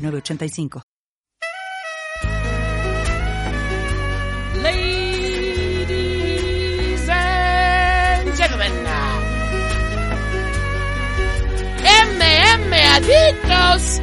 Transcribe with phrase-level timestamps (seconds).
[0.00, 0.82] 906985.
[4.62, 5.88] Ladies
[7.08, 8.72] and gentlemen,
[11.84, 14.00] MM Adictos.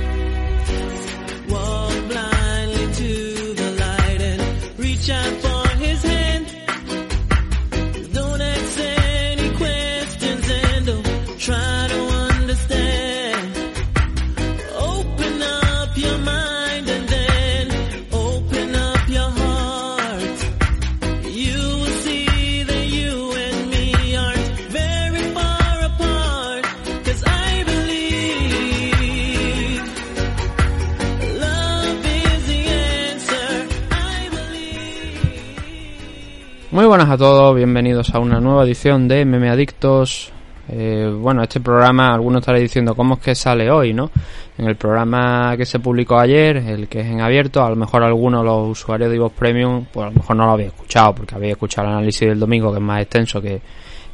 [36.78, 40.32] Muy buenas a todos, bienvenidos a una nueva edición de Meme Adictos.
[40.70, 44.12] Eh, bueno, este programa, algunos estaréis diciendo cómo es que sale hoy, ¿no?
[44.60, 48.04] En el programa que se publicó ayer, el que es en abierto, a lo mejor
[48.04, 51.34] algunos los usuarios de Ivox Premium, pues a lo mejor no lo habéis escuchado, porque
[51.34, 53.60] habéis escuchado el análisis del domingo, que es más extenso, que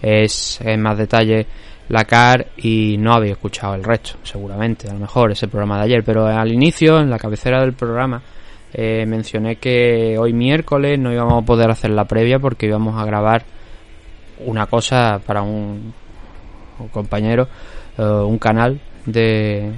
[0.02, 1.46] es en más detalle
[1.90, 5.84] la CAR y no habéis escuchado el resto, seguramente, a lo mejor ese programa de
[5.84, 8.22] ayer, pero al inicio, en la cabecera del programa,
[8.74, 13.06] eh, mencioné que hoy miércoles no íbamos a poder hacer la previa porque íbamos a
[13.06, 13.44] grabar
[14.40, 15.94] una cosa para un,
[16.92, 17.48] compañero,
[17.98, 19.72] eh, un canal de,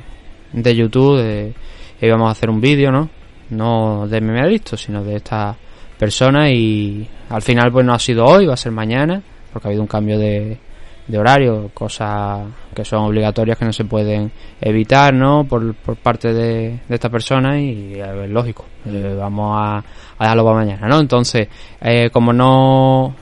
[0.53, 1.53] de YouTube, de,
[2.02, 3.09] íbamos a hacer un vídeo, ¿no?
[3.49, 5.55] No de meme adicto, sino de esta
[5.99, 9.21] persona y al final pues no ha sido hoy, va a ser mañana,
[9.52, 10.58] porque ha habido un cambio de,
[11.08, 15.45] de horario, cosas que son obligatorias que no se pueden evitar, ¿no?
[15.45, 19.83] Por, por parte de, de esta persona y ver, lógico, eh, vamos a, a
[20.23, 20.99] dejarlo para mañana, ¿no?
[20.99, 21.48] Entonces,
[21.82, 23.15] eh, como no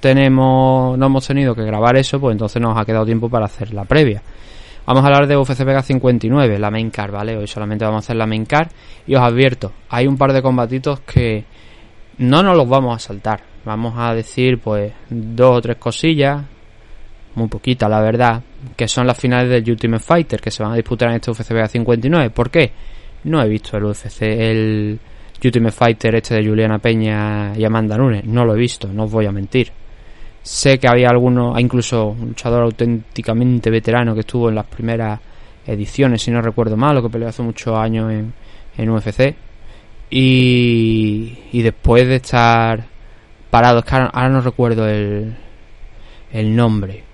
[0.00, 3.72] tenemos, no hemos tenido que grabar eso, pues entonces nos ha quedado tiempo para hacer
[3.74, 4.22] la previa.
[4.84, 7.36] Vamos a hablar de UFC Vega 59, la main card, ¿vale?
[7.36, 8.68] Hoy solamente vamos a hacer la main card
[9.06, 11.44] y os advierto, hay un par de combatitos que
[12.18, 13.42] no nos los vamos a saltar.
[13.64, 16.42] Vamos a decir, pues, dos o tres cosillas,
[17.34, 18.42] muy poquitas, la verdad,
[18.76, 21.50] que son las finales del Ultimate Fighter que se van a disputar en este UFC
[21.50, 22.30] Vega 59.
[22.30, 22.72] ¿Por qué?
[23.24, 24.98] No he visto el UFC, el
[25.42, 28.24] Ultimate Fighter este de Juliana Peña y Amanda Nunes.
[28.24, 29.70] No lo he visto, no os voy a mentir.
[30.42, 35.20] Sé que había alguno, incluso un luchador auténticamente veterano que estuvo en las primeras
[35.66, 38.32] ediciones, si no recuerdo mal, lo que peleó hace muchos años en,
[38.76, 39.36] en UFC.
[40.10, 42.84] Y, y después de estar
[43.50, 45.34] parado, es que ahora, ahora no recuerdo el,
[46.32, 47.04] el nombre.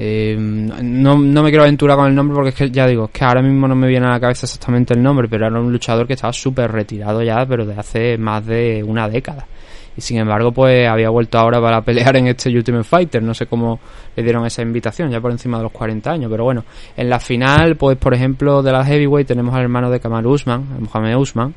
[0.00, 3.10] Eh, no, no me quiero aventurar con el nombre porque es que ya digo, es
[3.10, 5.72] que ahora mismo no me viene a la cabeza exactamente el nombre, pero era un
[5.72, 9.44] luchador que estaba súper retirado ya, pero de hace más de una década.
[9.96, 13.20] Y sin embargo, pues había vuelto ahora para pelear en este Ultimate Fighter.
[13.20, 13.80] No sé cómo
[14.14, 16.30] le dieron esa invitación, ya por encima de los 40 años.
[16.30, 16.64] Pero bueno,
[16.96, 20.64] en la final, pues por ejemplo, de la Heavyweight tenemos al hermano de Kamaru Usman,
[20.78, 21.54] Mohamed Usman.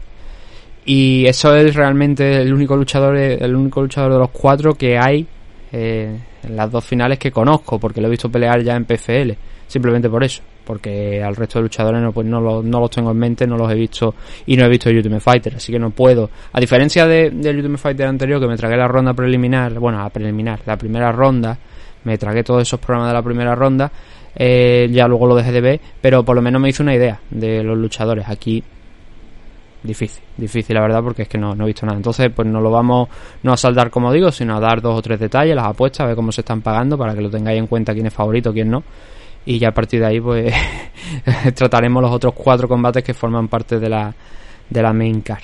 [0.84, 5.28] Y eso es realmente el único luchador, el único luchador de los cuatro que hay
[5.72, 9.32] eh, en las dos finales que conozco, porque lo he visto pelear ya en PFL.
[9.68, 13.12] Simplemente por eso, porque al resto de luchadores no, pues no, los, no los tengo
[13.12, 14.14] en mente, no los he visto
[14.46, 16.30] y no he visto Ultimate Fighter, así que no puedo.
[16.52, 20.10] A diferencia de, del Ultimate Fighter anterior, que me tragué la ronda preliminar, bueno, la
[20.10, 21.58] preliminar, la primera ronda,
[22.04, 23.92] me tragué todos esos programas de la primera ronda,
[24.36, 27.20] eh, ya luego lo dejé de ver, pero por lo menos me hice una idea
[27.30, 28.28] de los luchadores.
[28.28, 28.64] Aquí
[29.84, 31.98] difícil, difícil la verdad porque es que no, no he visto nada.
[31.98, 33.10] Entonces, pues no lo vamos
[33.44, 36.08] no a saldar como digo, sino a dar dos o tres detalles, las apuestas, a
[36.08, 38.70] ver cómo se están pagando para que lo tengáis en cuenta quién es favorito, quién
[38.70, 38.84] no.
[39.46, 40.54] Y ya a partir de ahí, pues
[41.56, 44.14] trataremos los otros cuatro combates que forman parte de la,
[44.70, 45.44] de la main card.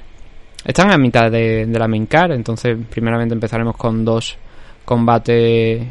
[0.63, 4.37] Están a mitad de, de la main card, entonces primeramente empezaremos con dos
[4.85, 5.81] combates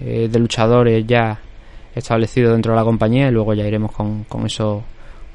[0.00, 1.38] eh, de luchadores ya
[1.94, 4.82] establecidos dentro de la compañía y luego ya iremos con, con esos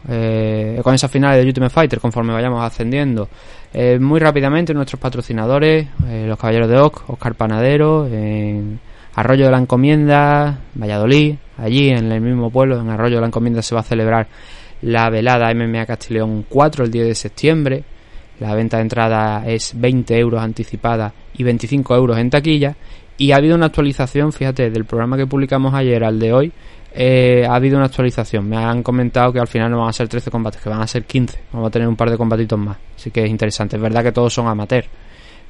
[0.10, 3.28] eh, con esas finales de Ultimate Fighter conforme vayamos ascendiendo.
[3.74, 8.80] Eh, muy rápidamente nuestros patrocinadores, eh, los Caballeros de Oc, Oscar Panadero, en
[9.16, 13.62] Arroyo de la Encomienda, Valladolid, allí en el mismo pueblo, en Arroyo de la Encomienda
[13.62, 14.28] se va a celebrar
[14.82, 17.84] la velada MMA Castileón 4 el 10 de septiembre.
[18.40, 22.76] La venta de entrada es 20 euros anticipada y 25 euros en taquilla.
[23.18, 26.52] Y ha habido una actualización, fíjate, del programa que publicamos ayer al de hoy.
[26.94, 28.48] Eh, ha habido una actualización.
[28.48, 30.88] Me han comentado que al final no van a ser 13 combates, que van a
[30.88, 31.40] ser 15.
[31.54, 32.78] Vamos a tener un par de combatitos más.
[32.96, 33.76] Así que es interesante.
[33.76, 34.86] Es verdad que todos son amateur.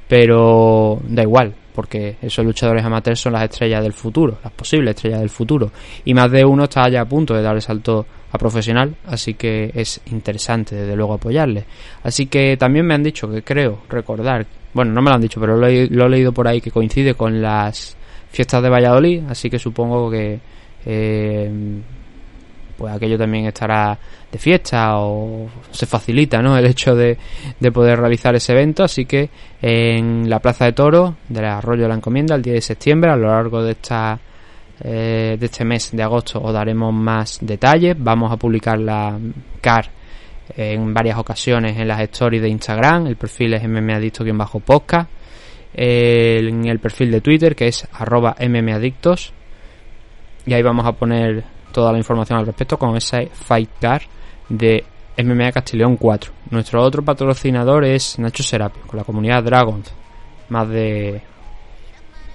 [0.07, 5.19] Pero da igual, porque esos luchadores amateurs son las estrellas del futuro, las posibles estrellas
[5.19, 5.72] del futuro.
[6.06, 9.33] Y más de uno está ya a punto de dar el salto a profesional, así
[9.33, 11.66] que es interesante desde luego apoyarle.
[12.04, 15.40] Así que también me han dicho que creo recordar, bueno, no me lo han dicho,
[15.40, 17.98] pero lo he, lo he leído por ahí que coincide con las
[18.31, 20.40] fiestas de Valladolid, así que supongo que
[20.89, 21.51] eh,
[22.78, 23.98] pues aquello también estará
[24.31, 26.56] de fiesta o se facilita ¿no?
[26.57, 27.18] el hecho de,
[27.60, 28.84] de poder realizar ese evento.
[28.84, 29.30] Así que
[29.62, 33.16] en la Plaza de Toro del Arroyo de la Encomienda el 10 de septiembre a
[33.16, 34.19] lo largo de esta
[34.84, 37.95] eh, de este mes de agosto os daremos más detalles.
[38.00, 39.18] Vamos a publicar la
[39.60, 39.90] CAR
[40.56, 43.07] en varias ocasiones en las stories de Instagram.
[43.07, 45.10] El perfil es mmadicto bajo podcast
[45.74, 49.33] el- en el perfil de Twitter que es arroba mmadictos
[50.48, 54.04] y ahí vamos a poner toda la información al respecto con ese Fight Card
[54.48, 54.84] de
[55.22, 56.32] MMA Castileón 4.
[56.52, 59.94] Nuestro otro patrocinador es Nacho Serapio, con la comunidad Dragons.
[60.50, 61.22] Más de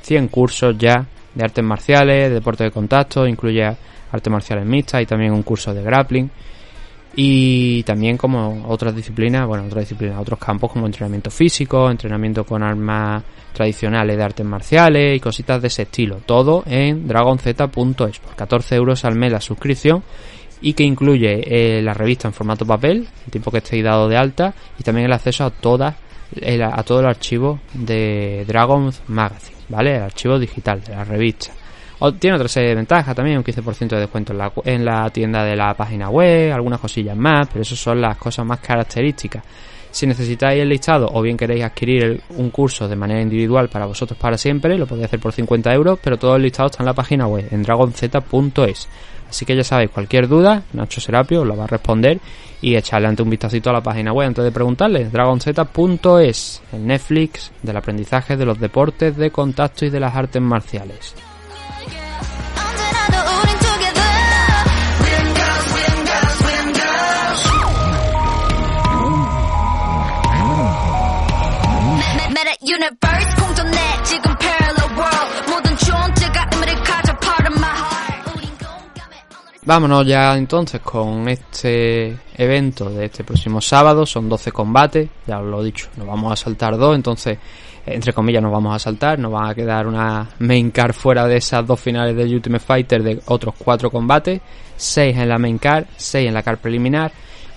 [0.02, 5.06] 100 cursos ya de artes marciales, de deporte de contacto, incluye artes marciales mixtas y
[5.06, 6.30] también un curso de grappling.
[7.14, 12.62] Y también como otras disciplinas, bueno, otras disciplinas, otros campos como entrenamiento físico, entrenamiento con
[12.62, 13.22] armas
[13.52, 16.20] tradicionales de artes marciales y cositas de ese estilo.
[16.24, 20.02] Todo en dragonz.es por 14 euros al mes la suscripción
[20.62, 21.42] y que incluye
[21.78, 25.06] eh, la revista en formato papel, el tiempo que estéis dado de alta y también
[25.06, 25.96] el acceso a todas
[26.72, 29.96] a todo el archivo de Dragons Magazine, ¿vale?
[29.96, 31.52] El archivo digital de la revista.
[32.18, 35.44] Tiene otra serie de ventajas también, un 15% de descuento en la, en la tienda
[35.44, 39.44] de la página web, algunas cosillas más, pero esas son las cosas más características.
[39.92, 44.18] Si necesitáis el listado o bien queréis adquirir un curso de manera individual para vosotros
[44.18, 46.94] para siempre, lo podéis hacer por 50 euros, pero todo el listado está en la
[46.94, 48.88] página web, en dragonz.es.
[49.28, 52.18] Así que ya sabéis, cualquier duda, Nacho Serapio la va a responder
[52.62, 55.10] y echarle ante un vistacito a la página web antes de preguntarle.
[55.10, 61.14] dragonz.es, el Netflix del aprendizaje de los deportes de contacto y de las artes marciales.
[79.64, 84.04] Vámonos ya entonces con este evento de este próximo sábado.
[84.04, 87.38] Son 12 combates, ya os lo he dicho, nos vamos a saltar dos, entonces,
[87.86, 89.16] entre comillas, nos vamos a saltar.
[89.16, 93.04] Nos va a quedar una main card fuera de esas dos finales del Ultimate Fighter
[93.04, 94.40] de otros cuatro combates.
[94.76, 97.12] 6 en la main card, 6 en la card preliminar.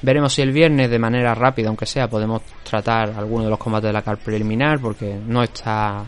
[0.06, 3.88] Veremos si el viernes, de manera rápida, aunque sea, podemos tratar alguno de los combates
[3.88, 6.06] de la card preliminar, porque no está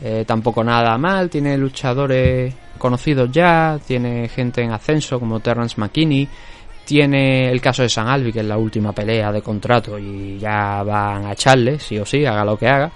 [0.00, 6.28] eh, tampoco nada mal, tiene luchadores conocidos ya, tiene gente en ascenso como Terrence McKinney,
[6.84, 10.84] tiene el caso de San Albi, que es la última pelea de contrato y ya
[10.84, 12.92] van a echarle, sí o sí, haga lo que haga.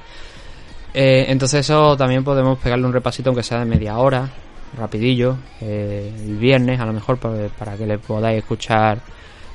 [0.94, 4.29] Eh, entonces eso también podemos pegarle un repasito aunque sea de media hora,
[4.79, 9.00] rapidillo, eh, el viernes a lo mejor para, para que le podáis escuchar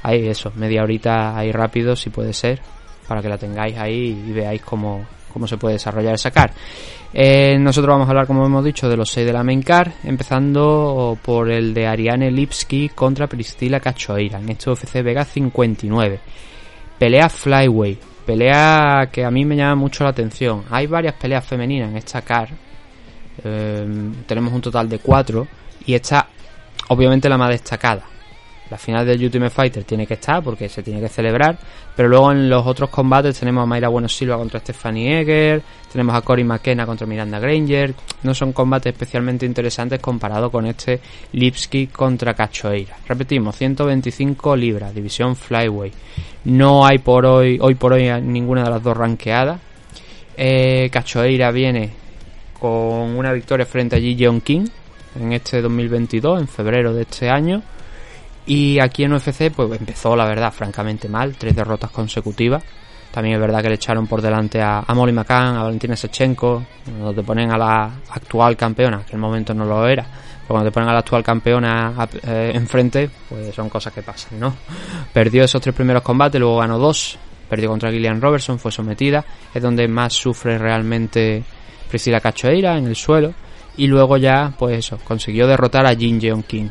[0.06, 2.62] ahí eso, media horita ahí rápido si puede ser,
[3.08, 6.54] para que la tengáis ahí y veáis cómo, cómo se puede desarrollar esa car.
[7.12, 9.94] Eh, nosotros vamos a hablar, como hemos dicho, de los seis de la main car,
[10.04, 16.20] empezando por el de Ariane Lipski contra Priscila Cachoeira en este UFC Vega 59.
[17.00, 20.64] Pelea Flyway, pelea que a mí me llama mucho la atención.
[20.70, 22.50] Hay varias peleas femeninas en esta car,
[23.44, 25.48] eh, tenemos un total de cuatro
[25.86, 26.28] y esta,
[26.90, 28.15] obviamente, la más destacada.
[28.70, 31.58] La final del Ultimate Fighter tiene que estar porque se tiene que celebrar,
[31.96, 35.62] pero luego en los otros combates tenemos a Mayra Bueno Silva contra Stephanie Egger,
[35.96, 37.94] tenemos a Cory McKenna contra Miranda Granger.
[38.24, 41.00] No son combates especialmente interesantes comparado con este
[41.32, 42.98] Lipski contra Cachoeira.
[43.08, 45.94] Repetimos, 125 libras, división Flyway.
[46.44, 49.62] No hay por hoy, hoy por hoy ninguna de las dos ranqueadas.
[50.36, 51.92] Eh, Cachoeira viene
[52.60, 54.68] con una victoria frente a Ji King
[55.18, 57.64] en este 2022, en febrero de este año.
[58.48, 62.64] Y aquí en UFC pues empezó la verdad francamente mal, tres derrotas consecutivas.
[63.12, 67.14] También es verdad que le echaron por delante a, Molly McCann, a Valentina Sechenko, cuando
[67.14, 70.70] te ponen a la actual campeona, que en el momento no lo era, pero cuando
[70.70, 74.54] te ponen a la actual campeona eh, enfrente, pues son cosas que pasan, ¿no?
[75.14, 77.18] Perdió esos tres primeros combates, luego ganó dos,
[77.50, 79.24] perdió contra Gillian Robertson, fue sometida,
[79.54, 81.42] es donde más sufre realmente
[81.90, 83.34] Priscila Cachoeira en el suelo,
[83.78, 86.68] y luego ya, pues eso, consiguió derrotar a Jin Jeon King.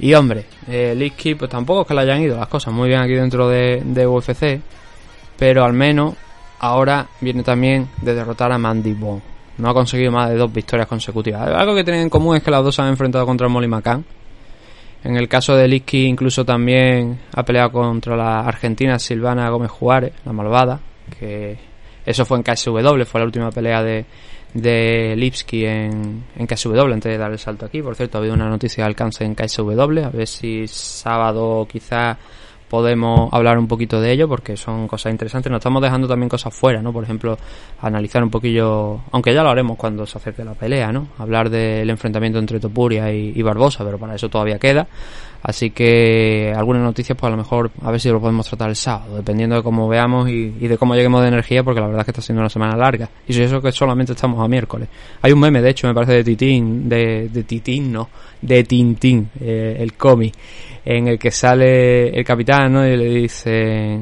[0.00, 3.14] Y hombre, eh, pues tampoco es que le hayan ido las cosas muy bien aquí
[3.14, 4.60] dentro de, de UFC,
[5.36, 6.14] pero al menos
[6.60, 9.22] ahora viene también de derrotar a Mandy Bone.
[9.58, 11.48] no ha conseguido más de dos victorias consecutivas.
[11.48, 14.04] Algo que tienen en común es que las dos se han enfrentado contra Molly McCann.
[15.04, 20.12] En el caso de Liski incluso también ha peleado contra la argentina Silvana Gómez Juárez,
[20.24, 20.80] la malvada,
[21.18, 21.56] que
[22.04, 24.04] eso fue en KSW, fue la última pelea de,
[24.54, 27.82] de Lipski en, en KSW antes de dar el salto aquí.
[27.82, 32.16] Por cierto, ha habido una noticia de alcance en KSW, a ver si sábado quizás
[32.68, 35.50] podemos hablar un poquito de ello porque son cosas interesantes.
[35.50, 36.92] Nos estamos dejando también cosas fuera, ¿no?
[36.92, 37.38] Por ejemplo,
[37.80, 41.08] analizar un poquillo, aunque ya lo haremos cuando se acerque la pelea, ¿no?
[41.18, 44.86] Hablar del enfrentamiento entre Topuria y Barbosa, pero para eso todavía queda.
[45.42, 48.76] Así que algunas noticias, pues a lo mejor a ver si lo podemos tratar el
[48.76, 52.04] sábado, dependiendo de cómo veamos y, de cómo lleguemos de energía, porque la verdad es
[52.06, 53.08] que está siendo una semana larga.
[53.26, 54.88] Y si eso que solamente estamos a miércoles.
[55.22, 58.08] Hay un meme, de hecho, me parece de Titín, de, Titín, no,
[58.42, 60.34] de Tintín, eh, el cómic,
[60.84, 62.72] en el que sale el capitán.
[62.84, 64.00] Y le dice,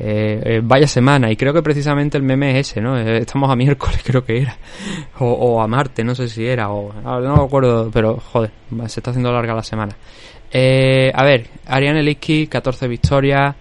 [0.00, 2.96] eh, eh, vaya semana, y creo que precisamente el meme es ese, ¿no?
[2.96, 4.56] Eh, Estamos a miércoles, creo que era,
[5.18, 8.52] o, o a Marte, no sé si era, o no me acuerdo, pero joder,
[8.86, 9.96] se está haciendo larga la semana.
[10.50, 13.54] Eh, a ver, Ariane Liski, 14 victorias,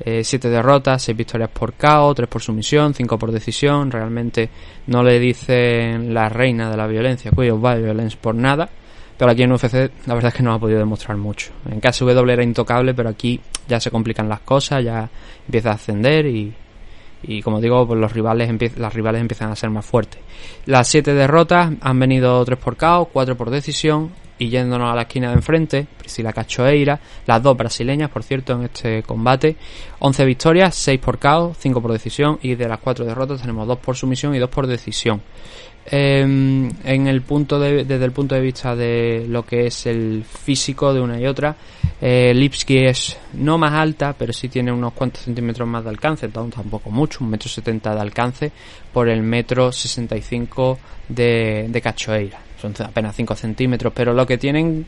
[0.00, 3.90] eh, 7 derrotas, 6 victorias por KO, 3 por sumisión, 5 por decisión.
[3.90, 4.48] Realmente
[4.86, 8.68] no le dicen la reina de la violencia, Queen of Violence, por nada.
[9.16, 11.50] Pero aquí en UFC la verdad es que no ha podido demostrar mucho.
[11.68, 15.10] En KSW era intocable, pero aquí ya se complican las cosas, ya
[15.44, 16.54] empieza a ascender y,
[17.24, 20.20] y como digo, pues los rivales las rivales empiezan a ser más fuertes.
[20.66, 25.02] Las 7 derrotas han venido 3 por KO, 4 por decisión y yéndonos a la
[25.02, 29.56] esquina de enfrente, Priscila Cachoeira, las dos brasileñas, por cierto, en este combate,
[29.98, 33.78] 11 victorias, 6 por KO, 5 por decisión y de las 4 derrotas tenemos 2
[33.78, 35.20] por sumisión y 2 por decisión.
[35.90, 40.22] Eh, en el punto de, desde el punto de vista de lo que es el
[40.22, 41.56] físico de una y otra,
[42.00, 46.28] eh, Lipski es no más alta, pero sí tiene unos cuantos centímetros más de alcance,
[46.30, 48.52] tam- tampoco mucho, un metro setenta de alcance
[48.92, 50.78] por el metro sesenta y cinco
[51.08, 52.38] de, de Cachoeira.
[52.60, 54.84] Son apenas 5 centímetros, pero lo que tienen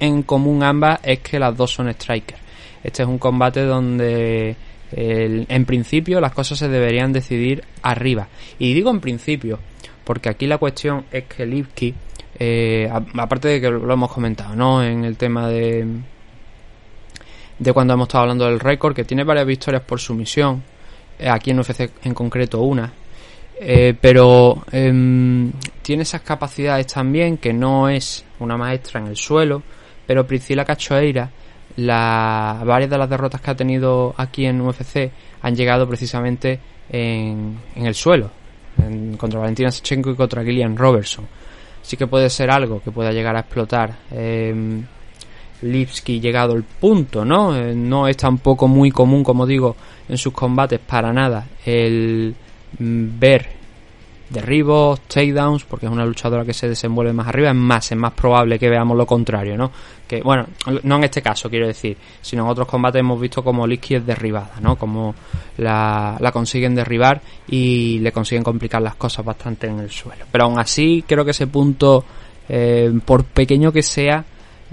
[0.00, 2.40] en común ambas es que las dos son strikers.
[2.82, 4.56] Este es un combate donde
[4.90, 8.28] el- en principio las cosas se deberían decidir arriba.
[8.58, 9.58] Y digo en principio,
[10.04, 11.94] porque aquí la cuestión es que Lipski,
[12.38, 14.82] eh, aparte de que lo hemos comentado, ¿no?
[14.82, 15.86] En el tema de
[17.58, 20.62] de cuando hemos estado hablando del récord, que tiene varias victorias por sumisión,
[21.18, 22.92] eh, aquí en UFC en concreto una,
[23.64, 25.50] eh, pero em,
[25.82, 29.62] tiene esas capacidades también, que no es una maestra en el suelo,
[30.06, 31.30] pero Priscila Cachoeira,
[31.76, 35.10] la, varias de las derrotas que ha tenido aquí en UFC
[35.42, 38.30] han llegado precisamente en, en el suelo,
[38.78, 41.26] en- contra Valentina Shevchenko y contra Gillian Robertson.
[41.82, 43.96] Sí que puede ser algo que pueda llegar a explotar.
[44.10, 44.84] em,
[45.62, 47.56] Lipski llegado el punto, ¿no?
[47.56, 49.76] Eh, no es tampoco muy común, como digo,
[50.08, 52.34] en sus combates para nada el
[52.78, 53.62] ver
[54.32, 58.12] derribos, takedowns, porque es una luchadora que se desenvuelve más arriba, es más, es más
[58.12, 59.70] probable que veamos lo contrario, ¿no?
[60.08, 60.46] Que, bueno,
[60.82, 64.06] no en este caso, quiero decir, sino en otros combates hemos visto como Lipski es
[64.06, 64.76] derribada, ¿no?
[64.76, 65.14] Como
[65.58, 70.24] la, la consiguen derribar y le consiguen complicar las cosas bastante en el suelo.
[70.30, 72.04] Pero aún así, creo que ese punto,
[72.48, 74.24] eh, por pequeño que sea,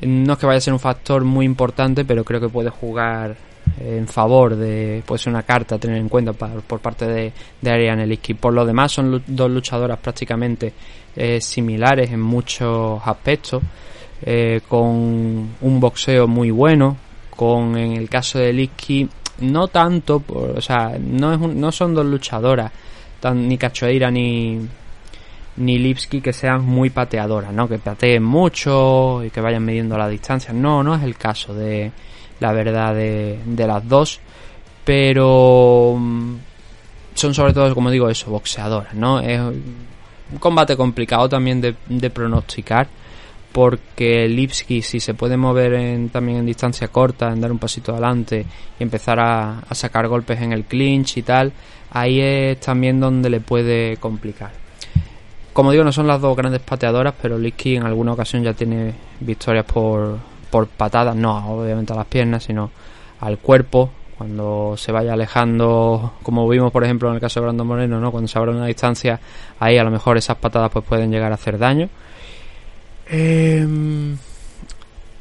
[0.01, 3.48] no es que vaya a ser un factor muy importante, pero creo que puede jugar
[3.79, 7.71] en favor de, puede ser una carta a tener en cuenta por parte de, de
[7.71, 8.33] Ariane Lipski.
[8.33, 10.73] Por lo demás, son dos luchadoras prácticamente
[11.15, 13.61] eh, similares en muchos aspectos,
[14.21, 14.87] eh, con
[15.61, 16.97] un boxeo muy bueno,
[17.35, 19.07] con en el caso de Lipski
[19.41, 22.71] no tanto, o sea, no, es un- no son dos luchadoras,
[23.33, 24.59] ni Cachoeira ni,
[25.57, 27.67] ni Lipski que sean muy pateadoras, ¿no?
[27.67, 30.53] Que pateen mucho y que vayan midiendo la distancia.
[30.53, 31.91] No, no es el caso de
[32.39, 34.19] la verdad de, las dos,
[34.83, 36.35] pero mm,
[37.15, 39.19] son sobre todo, como digo, eso, boxeadoras, ¿no?
[39.19, 42.87] Es un combate complicado también de, de pronosticar
[43.51, 47.91] porque Lipski si se puede mover en- también en distancia corta, en dar un pasito
[47.93, 48.45] adelante
[48.79, 51.51] y empezar a, a sacar golpes en el clinch y tal,
[51.91, 54.51] ahí es también donde le puede complicar.
[55.51, 58.93] Como digo, no son las dos grandes pateadoras, pero Lipski en alguna ocasión ya tiene
[59.19, 60.19] victorias por,
[60.49, 62.71] por patadas, no obviamente a las piernas, sino
[63.21, 67.67] al cuerpo, cuando se vaya alejando, como vimos por ejemplo en el caso de Brandon
[67.67, 68.11] Moreno, ¿no?
[68.11, 69.19] cuando se abre una distancia,
[69.59, 71.89] ahí a lo mejor esas patadas pues pueden llegar a hacer daño.
[73.07, 74.17] Em,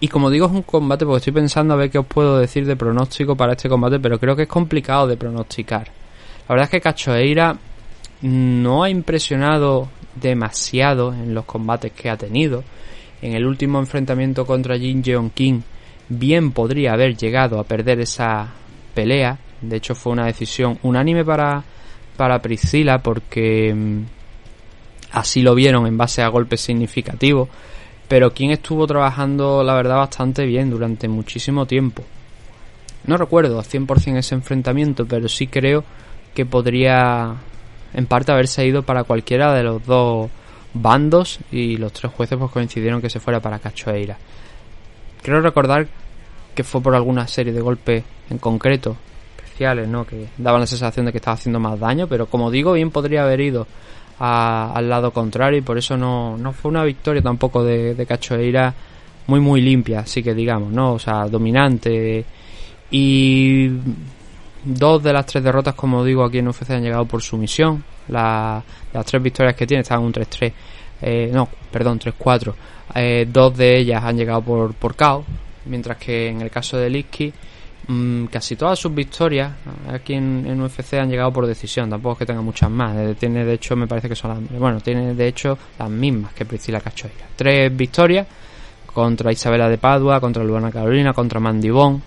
[0.01, 2.67] y como digo, es un combate, porque estoy pensando a ver qué os puedo decir
[2.67, 5.89] de pronóstico para este combate, pero creo que es complicado de pronosticar.
[6.49, 7.57] La verdad es que Cachoeira
[8.23, 12.63] no ha impresionado demasiado en los combates que ha tenido.
[13.21, 15.61] En el último enfrentamiento contra Jin Jeon King,
[16.09, 18.49] bien podría haber llegado a perder esa
[18.95, 19.39] pelea.
[19.61, 21.65] De hecho, fue una decisión unánime para,
[22.17, 24.03] para Priscila, porque mm,
[25.13, 27.49] así lo vieron en base a golpes significativos.
[28.07, 32.05] Pero quien estuvo trabajando, la verdad, bastante bien durante muchísimo tiempo.
[33.05, 35.85] No recuerdo al 100% ese enfrentamiento, pero sí creo
[36.35, 37.35] que podría
[37.95, 40.31] en parte haberse ido para cualquiera de los dos
[40.75, 44.17] bandos y los tres jueces pues coincidieron que se fuera para Cachoeira.
[45.23, 45.87] Creo recordar
[46.55, 48.97] que fue por alguna serie de golpes en concreto,
[49.37, 50.05] especiales, ¿no?
[50.05, 53.23] Que daban la sensación de que estaba haciendo más daño, pero como digo, bien podría
[53.23, 53.67] haber ido
[54.19, 58.75] al lado contrario y por eso no, no fue una victoria tampoco de, de Cachoeira
[59.29, 60.95] muy muy limpia, así que digamos, ¿no?
[60.95, 62.25] O sea, dominante
[62.91, 63.71] y
[64.65, 67.83] dos de las tres derrotas, como digo, aquí en UFC han llegado por sumisión.
[68.09, 68.62] La-
[68.93, 70.53] las tres victorias que tiene estaban un 3-3.
[71.03, 72.55] Eh, no, perdón, 3-4.
[72.95, 75.25] Eh, dos de ellas han llegado por, por KO.
[75.67, 77.31] Mientras que en el caso de Liski,
[77.88, 79.53] mm, casi todas sus victorias
[79.93, 81.91] aquí en, UFC han llegado por decisión.
[81.91, 82.97] Tampoco es que tenga muchas más.
[82.97, 84.59] Eh, tiene, de hecho, me parece que son las.
[84.59, 87.27] Bueno, tiene de hecho las mismas que Priscila Cachoeira.
[87.37, 88.27] Tres victorias
[88.87, 92.00] contra Isabela de Padua, contra Luana Carolina, contra Mandy Bond.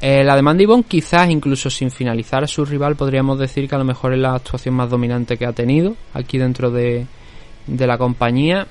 [0.00, 3.74] Eh, la de Mandy Bond, quizás incluso sin finalizar a su rival, podríamos decir que
[3.74, 7.06] a lo mejor es la actuación más dominante que ha tenido aquí dentro de,
[7.66, 8.66] de la compañía.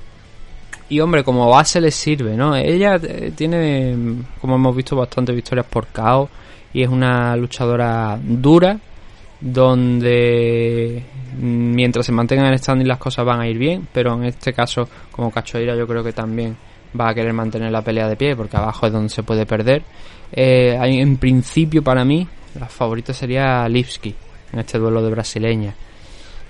[0.88, 2.54] Y hombre, como base le sirve, ¿no?
[2.54, 6.28] Ella eh, tiene, como hemos visto, bastantes victorias por KO
[6.72, 8.78] y es una luchadora dura,
[9.40, 11.02] donde
[11.38, 14.52] mm, mientras se mantengan en standing las cosas van a ir bien, pero en este
[14.52, 16.56] caso, como Cachoeira, yo creo que también
[16.98, 19.82] va a querer mantener la pelea de pie, porque abajo es donde se puede perder.
[20.32, 22.26] Eh, en principio, para mí,
[22.58, 24.14] la favorita sería Lipski
[24.52, 25.74] en este duelo de brasileña.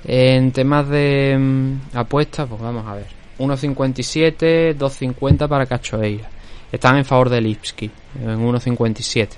[0.04, 3.06] En temas de mm, apuestas, pues vamos a ver.
[3.38, 6.28] 1.57, 2.50 para Cachoeira.
[6.70, 9.28] Están en favor de Lipski, en 1.57.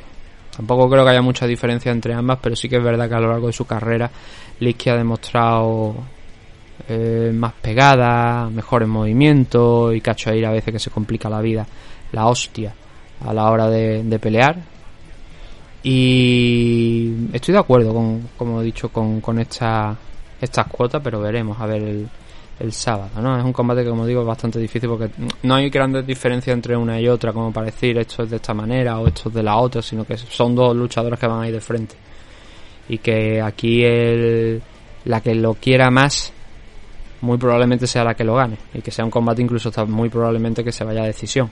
[0.56, 3.20] Tampoco creo que haya mucha diferencia entre ambas, pero sí que es verdad que a
[3.20, 4.10] lo largo de su carrera
[4.60, 5.94] Lipski ha demostrado
[6.86, 11.66] eh, más pegada, mejores movimientos y Cachoeira a veces que se complica la vida,
[12.12, 12.72] la hostia
[13.24, 14.56] a la hora de, pelear.
[15.82, 19.96] Y estoy de acuerdo con, como he dicho, con, con esta,
[20.40, 22.08] estas cuotas, pero veremos a ver el,
[22.72, 23.38] sábado, ¿no?
[23.38, 25.10] Es un combate que, como digo, es bastante difícil porque
[25.44, 28.98] no hay grandes diferencias entre una y otra, como para esto es de esta manera
[28.98, 31.54] o esto es de la otra, sino que son dos luchadores que van a ir
[31.54, 31.94] de frente.
[32.88, 34.60] Y que aquí el,
[35.04, 36.32] la que lo quiera más,
[37.20, 38.56] muy probablemente sea la que lo gane.
[38.74, 41.50] Y que sea un combate incluso hasta muy probablemente que se vaya a decisión.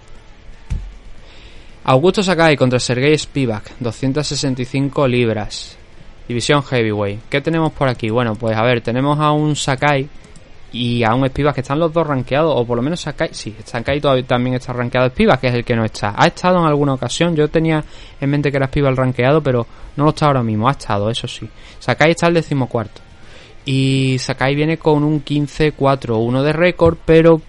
[1.84, 5.78] Augusto Sakai contra Sergei Spivak, 265 libras.
[6.26, 7.20] División Heavyweight.
[7.28, 8.10] ¿Qué tenemos por aquí?
[8.10, 10.08] Bueno, pues a ver, tenemos a un Sakai
[10.72, 13.54] y a un Spivak que están los dos rankeados, o por lo menos Sakai, sí,
[13.64, 16.14] Sakai todavía también está rankeado Spivak, que es el que no está.
[16.16, 17.84] Ha estado en alguna ocasión, yo tenía
[18.20, 19.64] en mente que era Spivak el rankeado, pero
[19.96, 21.48] no lo está ahora mismo, ha estado, eso sí.
[21.78, 23.05] Sakai está el decimocuarto.
[23.66, 27.40] Y Sakai viene con un 15-4-1 de récord, pero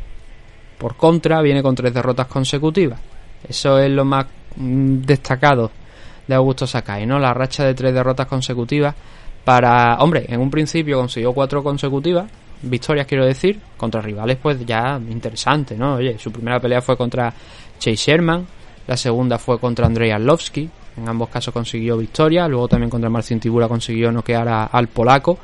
[0.77, 2.99] por contra viene con tres derrotas consecutivas.
[3.47, 4.25] Eso es lo más
[4.55, 5.71] mm, destacado
[6.27, 7.19] de Augusto Sakai, ¿no?
[7.19, 8.93] La racha de tres derrotas consecutivas
[9.45, 9.95] para...
[9.99, 12.29] Hombre, en un principio consiguió cuatro consecutivas,
[12.63, 15.95] victorias quiero decir, contra rivales pues ya interesantes, ¿no?
[15.95, 17.31] Oye, su primera pelea fue contra
[17.79, 18.45] Chase Sherman,
[18.87, 23.39] la segunda fue contra Andrei Arlovski, en ambos casos consiguió victoria, luego también contra Marcin
[23.39, 25.37] Tibura consiguió noquear a- al polaco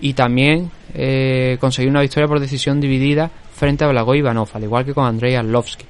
[0.00, 4.84] y también eh, consiguió una victoria por decisión dividida frente a Blago Ivanov, al igual
[4.84, 5.84] que con Andrei Arlovski.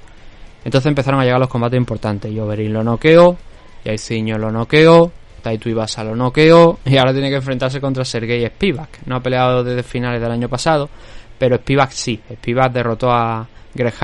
[0.65, 2.33] Entonces empezaron a llegar los combates importantes.
[2.33, 3.37] Yoverin lo noqueó,
[3.85, 9.07] Jairzinho lo noqueó, Taito Ibasa lo noqueó y ahora tiene que enfrentarse contra Sergei Spivak.
[9.07, 10.91] No ha peleado desde finales del año pasado,
[11.39, 12.21] pero Spivak sí.
[12.35, 13.95] Spivak derrotó a Greg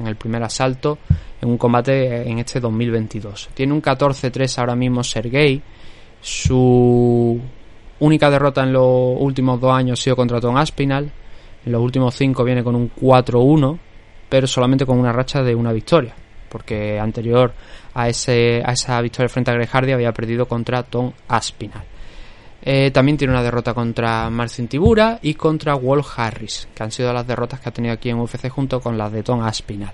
[0.00, 0.98] en el primer asalto
[1.40, 3.50] en un combate en este 2022.
[3.54, 5.60] Tiene un 14-3 ahora mismo Sergei.
[6.20, 7.40] Su
[8.02, 11.10] única derrota en los últimos dos años ha sido contra Tom Aspinal.
[11.64, 13.78] En los últimos cinco viene con un 4-1
[14.32, 16.14] pero solamente con una racha de una victoria,
[16.48, 17.52] porque anterior
[17.92, 21.84] a, ese, a esa victoria frente a Greg Hardy había perdido contra Tom Aspinall.
[22.62, 27.12] Eh, también tiene una derrota contra Marcin Tibura y contra Walt Harris, que han sido
[27.12, 29.92] las derrotas que ha tenido aquí en UFC junto con las de Tom Aspinall.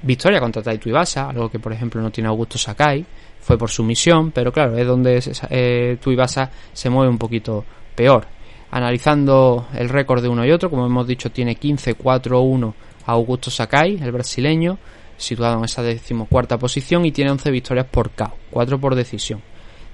[0.00, 3.04] Victoria contra Taito Ibasa, algo que por ejemplo no tiene Augusto Sakai,
[3.48, 8.26] fue por sumisión, pero claro, es donde eh, Tuivasa se mueve un poquito peor.
[8.70, 12.74] Analizando el récord de uno y otro, como hemos dicho, tiene 15-4-1
[13.06, 14.76] Augusto Sakai, el brasileño,
[15.16, 19.40] situado en esa decimocuarta posición y tiene 11 victorias por KO, 4 por decisión.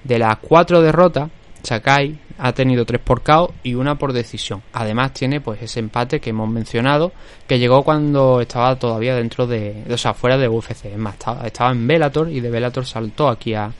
[0.02, 1.30] De las 4 derrotas,
[1.64, 4.62] Sakai ha tenido 3 por KO y una por decisión.
[4.72, 7.12] Además tiene pues ese empate que hemos mencionado,
[7.46, 10.86] que llegó cuando estaba todavía dentro de, o sea, fuera de UFC.
[10.86, 13.72] Es más, estaba, estaba en Bellator y de Bellator saltó aquí a,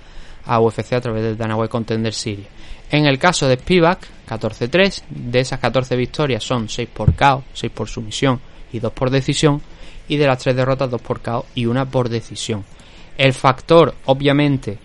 [0.47, 2.47] a UFC a través del Dana White Contender Series.
[2.91, 7.73] En el caso de Spivak, 14-3, de esas 14 victorias son 6 por KO, 6
[7.73, 8.41] por sumisión
[8.73, 9.61] y 2 por decisión,
[10.07, 12.65] y de las 3 derrotas 2 por KO y 1 por decisión.
[13.17, 14.79] El factor, obviamente,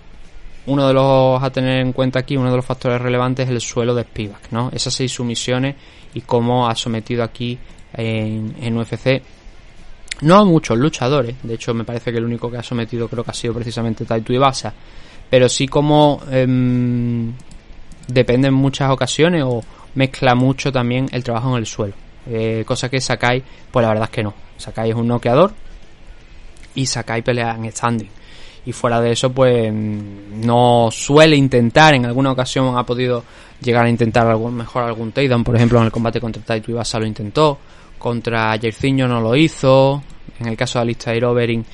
[0.70, 3.62] uno de los a tener en cuenta aquí, uno de los factores relevantes es el
[3.62, 4.70] suelo de Spivak, ¿no?
[4.74, 5.76] Esas 6 sumisiones
[6.14, 7.58] y cómo ha sometido aquí
[7.94, 9.22] en, en UFC
[10.22, 13.24] no a muchos luchadores, de hecho me parece que el único que ha sometido creo
[13.24, 14.74] que ha sido precisamente Taito Ibasa,
[15.30, 17.32] pero sí como em,
[18.08, 19.64] depende en muchas ocasiones o
[19.96, 21.94] mezcla mucho también el trabajo en el suelo.
[22.28, 24.34] Eh, cosa que Sakai, pues la verdad es que no.
[24.58, 25.54] Sakai es un noqueador
[26.76, 28.10] y Sakai pelea en standing.
[28.66, 33.24] Y fuera de eso, pues mm, no suele intentar, en alguna ocasión ha podido
[33.62, 37.00] llegar a intentar algún, mejor algún takedown, por ejemplo en el combate contra Taito Ibasa
[37.00, 37.58] lo intentó,
[37.98, 40.02] contra Jercinho no lo hizo,
[40.40, 41.66] en el caso de Alistair Overing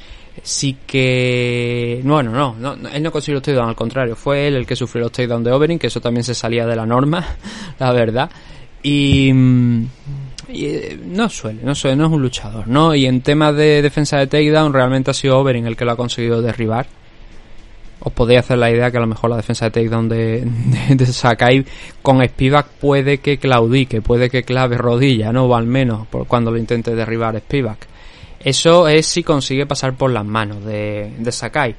[0.43, 4.55] sí que bueno no, no, no, él no consiguió los takedowns al contrario fue él
[4.55, 7.25] el que sufrió los takedowns de Overing que eso también se salía de la norma
[7.79, 8.29] la verdad.
[8.83, 9.87] Y, mm,
[10.49, 13.81] y, eh, no suele no suele no es un luchador no y en temas de
[13.81, 16.87] defensa de takedown realmente ha sido Overing el que lo ha conseguido derribar
[18.05, 20.47] os podéis hacer la idea que a lo mejor la defensa de takedown de,
[20.89, 21.65] de, Sakai
[22.03, 25.45] con Spivak puede que claudique, puede que clave rodilla, ¿no?
[25.45, 27.87] O al menos por cuando lo intente derribar Spivak.
[28.39, 31.75] Eso es si consigue pasar por las manos de, de Sakai.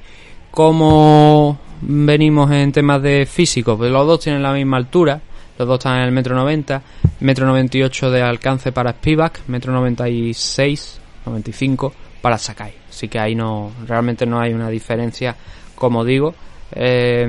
[0.51, 5.21] Como venimos en temas de físico, pues los dos tienen la misma altura,
[5.57, 6.81] los dos están en el metro noventa,
[7.19, 11.93] metro noventa y ocho de alcance para Spivak, metro noventa y seis, noventa y cinco
[12.21, 12.73] para Sakai.
[12.89, 15.35] Así que ahí no, realmente no hay una diferencia
[15.75, 16.33] como digo,
[16.71, 17.27] eh,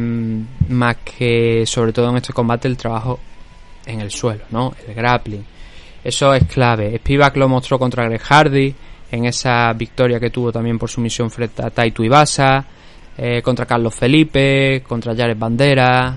[0.69, 3.21] más que sobre todo en este combate el trabajo
[3.85, 4.75] en el suelo, ¿no?
[4.87, 5.45] El grappling.
[6.03, 6.97] Eso es clave.
[6.99, 8.75] Spivak lo mostró contra Greg Hardy
[9.11, 12.65] en esa victoria que tuvo también por su misión frente a Taito Ibasa,
[13.17, 16.17] eh, contra Carlos Felipe, contra Jared Bandera.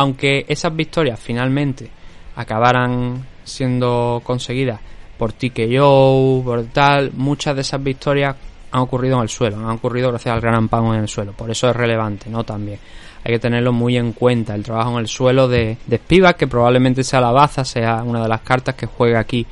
[0.00, 1.86] Aunque esas victorias finalmente
[2.34, 4.80] acabaran siendo conseguidas
[5.18, 8.34] por TKO, por tal, muchas de esas victorias
[8.72, 11.50] han ocurrido en el suelo, han ocurrido gracias al gran amparo en el suelo, por
[11.50, 12.44] eso es relevante, ¿no?
[12.44, 12.78] También
[13.22, 17.04] hay que tenerlo muy en cuenta, el trabajo en el suelo de, de que probablemente
[17.04, 19.46] sea la baza, sea una de las cartas que juega aquí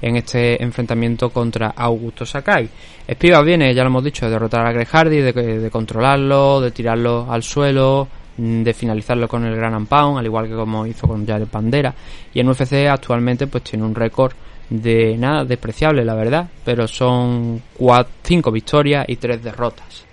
[0.00, 2.70] en este enfrentamiento contra Augusto Sakai.
[3.06, 7.42] Spivak viene, ya lo hemos dicho, de derrotar a Greg de controlarlo, de tirarlo al
[7.42, 8.08] suelo,
[8.40, 11.94] de finalizarlo con el Gran Pound, al igual que como hizo con Jared Pandera.
[12.32, 14.32] Y en UFC actualmente pues tiene un récord
[14.70, 20.04] de nada despreciable, la verdad, pero son cuatro, cinco victorias y tres derrotas.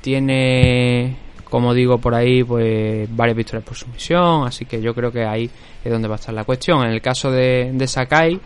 [0.00, 1.16] Tiene,
[1.48, 5.50] como digo por ahí, pues varias victorias por sumisión, así que yo creo que ahí
[5.84, 6.84] es donde va a estar la cuestión.
[6.84, 8.38] En el caso de, Sakai,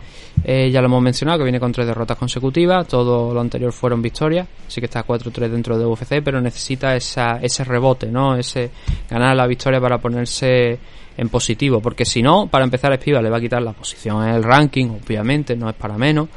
[0.43, 4.01] eh, ya lo hemos mencionado, que viene con tres derrotas consecutivas, todo lo anterior fueron
[4.01, 8.35] victorias, así que está 4-3 dentro de UFC, pero necesita esa, ese rebote, ¿no?
[8.35, 8.71] Ese
[9.09, 10.79] ganar la victoria para ponerse
[11.15, 14.35] en positivo, porque si no, para empezar Espiva le va a quitar la posición en
[14.35, 16.27] el ranking, obviamente, no es para menos,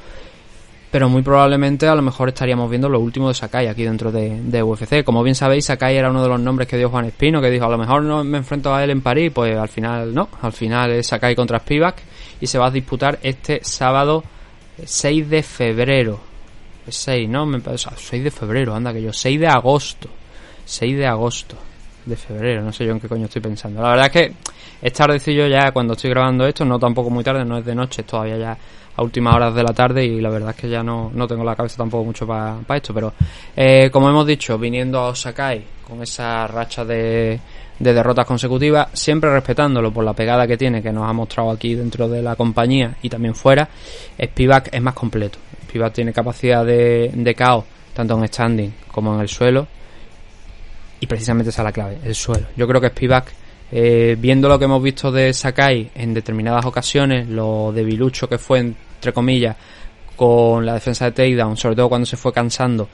[0.91, 4.63] pero muy probablemente a lo mejor estaríamos viendo lo último de Sakai aquí dentro de,
[4.63, 5.05] UFC.
[5.05, 7.65] Como bien sabéis, Sakai era uno de los nombres que dio Juan Espino, que dijo
[7.65, 10.53] a lo mejor no me enfrento a él en París, pues al final no, al
[10.53, 11.97] final es Sakai contra Spivak
[12.41, 14.23] y se va a disputar este sábado
[14.85, 16.21] 6 de febrero.
[16.89, 17.47] 6, ¿no?
[17.47, 20.09] Me, o sea, 6 de febrero, anda que yo, 6 de agosto.
[20.65, 21.57] 6 de agosto
[22.05, 23.83] de febrero, no sé yo en qué coño estoy pensando.
[23.83, 24.33] La verdad es que
[24.81, 28.05] es tardecillo ya cuando estoy grabando esto, no tampoco muy tarde, no es de noche,
[28.05, 28.59] todavía ya
[28.97, 31.45] a últimas horas de la tarde y la verdad es que ya no, no tengo
[31.45, 33.13] la cabeza tampoco mucho para pa esto, pero
[33.55, 37.39] eh, como hemos dicho, viniendo a Osakai con esa racha de,
[37.79, 41.75] de derrotas consecutivas, siempre respetándolo por la pegada que tiene, que nos ha mostrado aquí
[41.75, 43.69] dentro de la compañía y también fuera,
[44.21, 45.39] Spivak es más completo.
[45.65, 49.67] Spivak tiene capacidad de, de caos tanto en standing como en el suelo
[51.01, 52.47] y precisamente esa es la clave, el suelo.
[52.57, 53.33] Yo creo que Spivak,
[53.73, 58.61] eh, viendo lo que hemos visto de Sakai en determinadas ocasiones, lo debilucho que fue,
[58.61, 59.57] entre comillas,
[60.15, 62.89] con la defensa de takedown, sobre todo cuando se fue cansando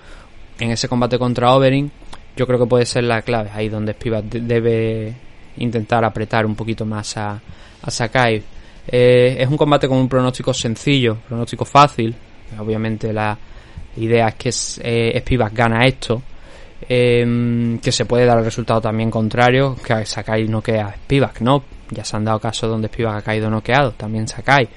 [0.58, 1.90] en ese combate contra Overing,
[2.36, 5.14] yo creo que puede ser la clave, ahí donde Spivak debe
[5.58, 7.40] intentar apretar un poquito más a,
[7.86, 8.42] Sakai.
[8.86, 12.14] Eh, es un combate con un pronóstico sencillo, pronóstico fácil,
[12.58, 13.36] obviamente la
[13.96, 14.50] idea es que
[14.82, 16.22] eh, Spivak gana esto,
[16.94, 21.64] eh, que se puede dar el resultado también contrario, que Sakai noquea Spivak, ¿no?
[21.90, 24.68] Ya se han dado casos donde Spivak ha caído noqueado, también Sakai.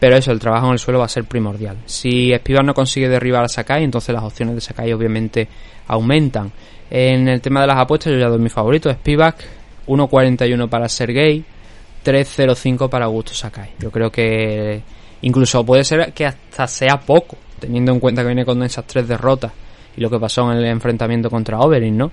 [0.00, 1.76] Pero eso, el trabajo en el suelo va a ser primordial.
[1.86, 5.46] Si Spivak no consigue derribar a Sakai, entonces las opciones de Sakai obviamente
[5.86, 6.50] aumentan.
[6.90, 9.36] En el tema de las apuestas, yo ya doy mi favorito, Spivak,
[9.86, 11.44] 1.41 para Sergei,
[12.04, 13.70] 3.05 para Augusto Sakai.
[13.78, 14.82] Yo creo que
[15.22, 19.06] incluso puede ser que hasta sea poco, teniendo en cuenta que viene con esas tres
[19.06, 19.52] derrotas
[19.96, 22.10] y lo que pasó en el enfrentamiento contra Overing, ¿no?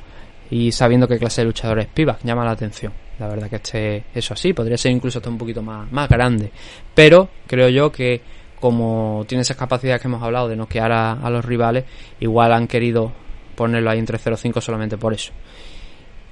[0.49, 1.87] y sabiendo qué clase de luchador es
[2.23, 2.93] llama la atención.
[3.19, 6.51] La verdad que este, eso así, podría ser incluso hasta un poquito más, más grande.
[6.93, 8.21] Pero creo yo que
[8.59, 11.85] como tiene esas capacidades que hemos hablado de noquear a, a los rivales,
[12.19, 13.11] igual han querido
[13.55, 15.31] ponerlo ahí en 305 solamente por eso.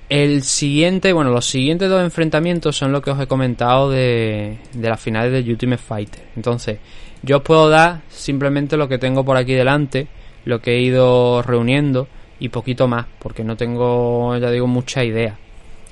[0.07, 4.89] El siguiente, bueno, los siguientes dos enfrentamientos son lo que os he comentado de, de
[4.89, 6.23] las finales de Ultimate Fighter.
[6.35, 6.77] Entonces,
[7.23, 10.07] yo os puedo dar simplemente lo que tengo por aquí delante,
[10.45, 12.07] lo que he ido reuniendo
[12.39, 15.37] y poquito más, porque no tengo, ya digo, mucha idea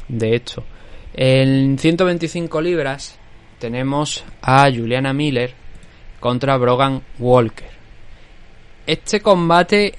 [0.08, 0.64] de esto.
[1.14, 3.20] En 125 libras
[3.60, 5.54] tenemos a Juliana Miller
[6.20, 7.70] contra Brogan Walker.
[8.86, 9.94] Este combate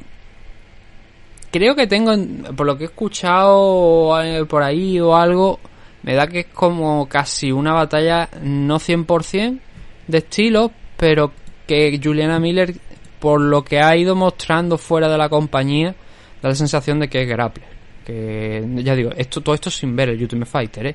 [1.54, 2.12] creo que tengo,
[2.56, 5.60] por lo que he escuchado eh, por ahí o algo,
[6.02, 9.60] me da que es como casi una batalla no 100%
[10.08, 11.30] de estilo, pero
[11.66, 12.74] que Juliana Miller,
[13.24, 15.94] por lo que ha ido mostrando fuera de la compañía,
[16.42, 17.66] da la sensación de que es grappler.
[18.04, 20.94] Que, ya digo, esto, todo esto sin ver el Ultimate Fighter, ¿eh?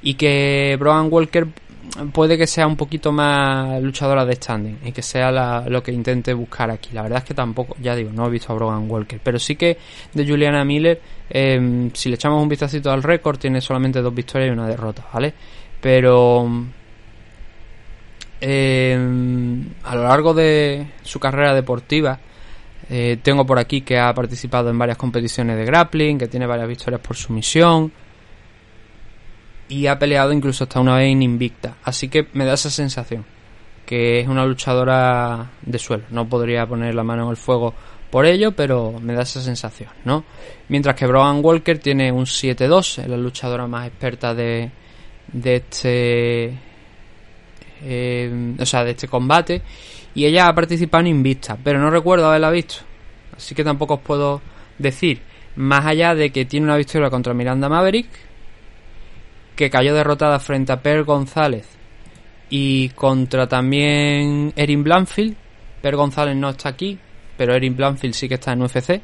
[0.00, 1.46] Y que Brogan Walker
[2.14, 5.30] puede que sea un poquito más luchadora de standing y que sea
[5.68, 6.94] lo que intente buscar aquí.
[6.94, 9.54] La verdad es que tampoco, ya digo, no he visto a Brogan Walker, pero sí
[9.56, 9.76] que
[10.14, 14.48] de Juliana Miller, eh, si le echamos un vistacito al récord, tiene solamente dos victorias
[14.48, 15.34] y una derrota, ¿vale?
[15.78, 16.48] Pero
[18.40, 18.98] eh,
[19.84, 22.18] a lo largo de su carrera deportiva,
[22.88, 26.68] eh, tengo por aquí que ha participado en varias competiciones de grappling, que tiene varias
[26.68, 27.92] victorias por sumisión
[29.68, 31.76] y ha peleado incluso hasta una vez en Invicta.
[31.82, 33.24] Así que me da esa sensación
[33.84, 36.04] que es una luchadora de suelo.
[36.10, 37.72] No podría poner la mano en el fuego
[38.10, 40.24] por ello, pero me da esa sensación, ¿no?
[40.68, 44.70] Mientras que Brogan Walker tiene un 7-2, es la luchadora más experta de,
[45.32, 46.58] de este
[47.82, 49.62] eh, o sea, de este combate.
[50.14, 52.76] Y ella ha participado en Invicta, pero no recuerdo haberla visto.
[53.36, 54.40] Así que tampoco os puedo
[54.78, 55.20] decir.
[55.56, 58.08] Más allá de que tiene una victoria contra Miranda Maverick,
[59.54, 61.66] que cayó derrotada frente a Per González
[62.50, 65.34] y contra también Erin Blanfield.
[65.80, 66.98] Per González no está aquí,
[67.36, 69.00] pero Erin Blanfield sí que está en UFC.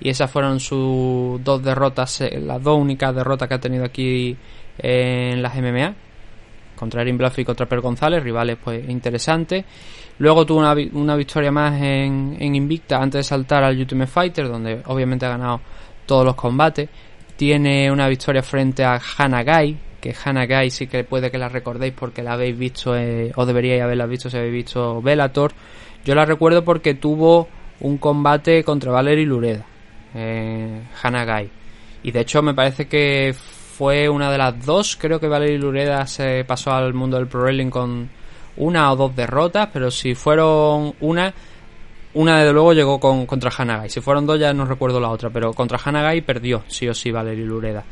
[0.00, 4.36] Y esas fueron sus dos derrotas, eh, las dos únicas derrotas que ha tenido aquí
[4.78, 6.07] en las MMA
[6.78, 9.64] contra Erin Blanfield y contra Per González, rivales pues interesantes.
[10.18, 14.48] Luego tuvo una, una victoria más en, en Invicta antes de saltar al Ultimate Fighter,
[14.48, 15.60] donde obviamente ha ganado
[16.06, 16.88] todos los combates.
[17.36, 21.48] Tiene una victoria frente a Hannah Guy, que Hannah Guy sí que puede que la
[21.48, 25.52] recordéis porque la habéis visto, eh, o deberíais haberla visto si habéis visto Bellator.
[26.04, 27.48] Yo la recuerdo porque tuvo
[27.80, 29.64] un combate contra Valerie Lureda,
[30.14, 31.50] eh, Hannah Guy.
[32.02, 33.34] Y de hecho me parece que
[33.78, 34.96] fue una de las dos.
[34.96, 38.10] Creo que Valerie Lureda se pasó al mundo del pro wrestling con
[38.56, 41.32] una o dos derrotas, pero si fueron una,
[42.14, 43.88] una desde luego llegó con, contra Hanagai.
[43.88, 47.12] Si fueron dos ya no recuerdo la otra, pero contra Hanagai perdió, sí o sí,
[47.12, 47.84] Valerie Lureda.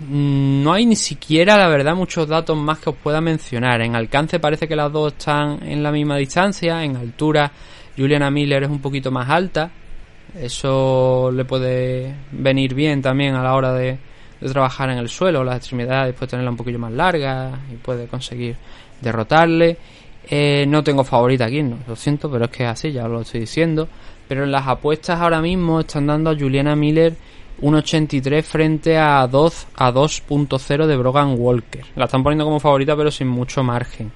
[0.00, 3.82] Mm, No hay ni siquiera, la verdad, muchos datos más que os pueda mencionar.
[3.82, 6.82] En alcance parece que las dos están en la misma distancia.
[6.82, 7.52] En altura,
[7.94, 9.70] Juliana Miller es un poquito más alta.
[10.36, 13.98] Eso le puede venir bien también a la hora de,
[14.40, 15.44] de trabajar en el suelo.
[15.44, 18.56] Las extremidades puede tenerla un poquillo más larga y puede conseguir
[19.00, 19.76] derrotarle.
[20.30, 23.22] Eh, no tengo favorita aquí, no, lo siento, pero es que es así, ya lo
[23.22, 23.88] estoy diciendo.
[24.26, 27.16] Pero en las apuestas ahora mismo están dando a Juliana Miller
[27.62, 31.84] 1.83 frente a 2 a 2.0 de Brogan Walker.
[31.96, 34.12] La están poniendo como favorita, pero sin mucho margen.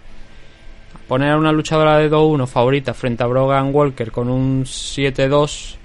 [1.09, 5.77] Poner a una luchadora de 2-1 favorita frente a Brogan Walker con un 7-2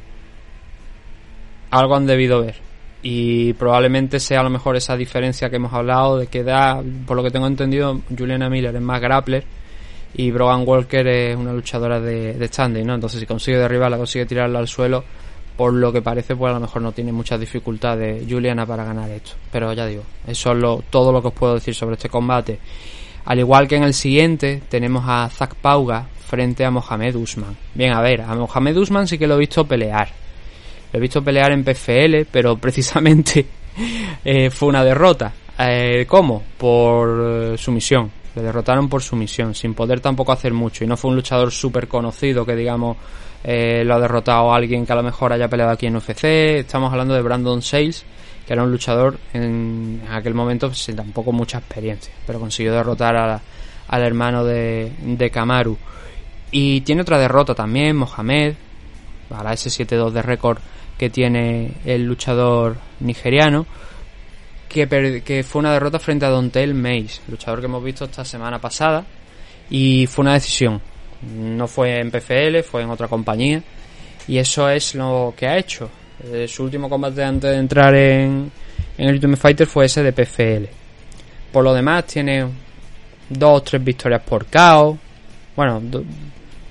[1.71, 2.55] algo han debido ver.
[3.01, 7.15] Y probablemente sea a lo mejor esa diferencia que hemos hablado de que da, por
[7.15, 9.45] lo que tengo entendido, Juliana Miller es más grappler
[10.13, 12.95] y Brogan Walker es una luchadora de, de standing, ¿no?
[12.95, 15.03] Entonces si consigue derribarla, consigue tirarla al suelo,
[15.55, 19.09] por lo que parece, pues a lo mejor no tiene muchas dificultades Juliana para ganar
[19.09, 19.31] esto.
[19.51, 22.59] Pero ya digo, eso es lo, todo lo que os puedo decir sobre este combate.
[23.25, 27.57] Al igual que en el siguiente, tenemos a Zack Pauga frente a Mohamed Usman.
[27.73, 30.09] Bien, a ver, a Mohamed Usman sí que lo he visto pelear.
[30.91, 33.45] Lo he visto pelear en PFL, pero precisamente
[34.23, 35.33] eh, fue una derrota.
[35.59, 36.43] Eh, ¿Cómo?
[36.57, 38.11] Por eh, sumisión.
[38.35, 40.83] Le derrotaron por sumisión, sin poder tampoco hacer mucho.
[40.83, 42.97] Y no fue un luchador súper conocido que, digamos,
[43.43, 46.59] eh, lo ha derrotado a alguien que a lo mejor haya peleado aquí en UFC.
[46.59, 48.05] Estamos hablando de Brandon Sales,
[48.45, 53.41] que era un luchador en, aquel momento sin tampoco mucha experiencia, pero consiguió derrotar
[53.87, 55.77] al hermano de, de Kamaru.
[56.51, 58.53] Y tiene otra derrota también, Mohamed,
[59.29, 60.59] para ese 7-2 de récord
[60.97, 63.65] que tiene el luchador nigeriano,
[64.67, 68.25] que, per- que fue una derrota frente a Dontel Mays, luchador que hemos visto esta
[68.25, 69.05] semana pasada,
[69.69, 70.81] y fue una decisión.
[71.35, 73.61] No fue en PFL, fue en otra compañía,
[74.27, 75.89] y eso es lo que ha hecho.
[76.23, 78.51] Eh, su último combate antes de entrar en,
[78.97, 80.65] en el Ultimate Fighter fue ese de PFL.
[81.51, 82.45] Por lo demás, tiene
[83.29, 84.97] dos o tres victorias por KO.
[85.55, 85.81] Bueno,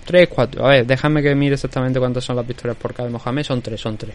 [0.07, 0.65] tres, cuatro.
[0.65, 3.43] A ver, déjame que mire exactamente cuántas son las victorias por de Mohamed.
[3.43, 4.15] Son tres, son tres.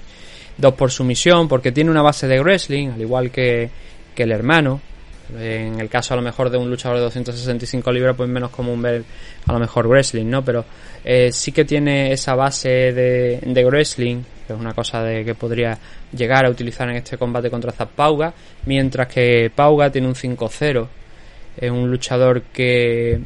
[0.57, 3.69] Dos por sumisión, porque tiene una base de wrestling, al igual que,
[4.15, 4.81] que el hermano.
[5.39, 8.81] En el caso a lo mejor de un luchador de 265 libras, pues menos común
[8.81, 9.03] ver
[9.45, 10.43] a lo mejor wrestling, ¿no?
[10.43, 10.65] Pero
[11.05, 15.35] eh, sí que tiene esa base de, de wrestling, que es una cosa de que
[15.35, 15.77] podría
[16.11, 18.33] llegar a utilizar en este combate contra Zap Pauga,
[18.65, 20.87] mientras que Pauga tiene un 5-0.
[21.57, 23.19] Es un luchador que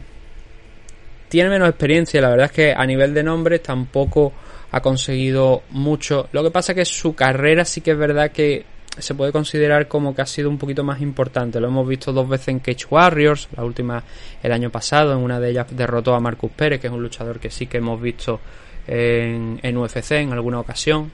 [1.36, 4.32] tiene menos experiencia, la verdad es que a nivel de nombres tampoco
[4.72, 6.30] ha conseguido mucho.
[6.32, 8.64] Lo que pasa es que su carrera sí que es verdad que
[8.98, 11.60] se puede considerar como que ha sido un poquito más importante.
[11.60, 14.02] Lo hemos visto dos veces en Cage Warriors, la última
[14.42, 17.38] el año pasado, en una de ellas derrotó a Marcus Pérez, que es un luchador
[17.38, 18.40] que sí que hemos visto
[18.88, 21.12] en, UFC en alguna ocasión.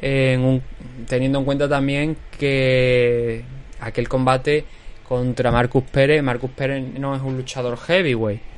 [0.00, 3.44] Teniendo en cuenta también que
[3.78, 4.64] aquel combate
[5.08, 8.57] contra Marcus Pérez, Marcus Pérez no es un luchador heavyweight.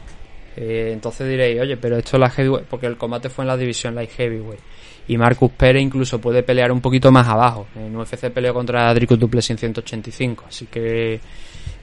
[0.57, 3.57] Eh, entonces diréis, oye, pero esto es la heavyweight, porque el combate fue en la
[3.57, 4.61] división light heavyweight.
[5.09, 7.67] Y Marcus Pérez incluso puede pelear un poquito más abajo.
[7.75, 11.21] En UFC peleó contra Dricus Duplessis en 185, así que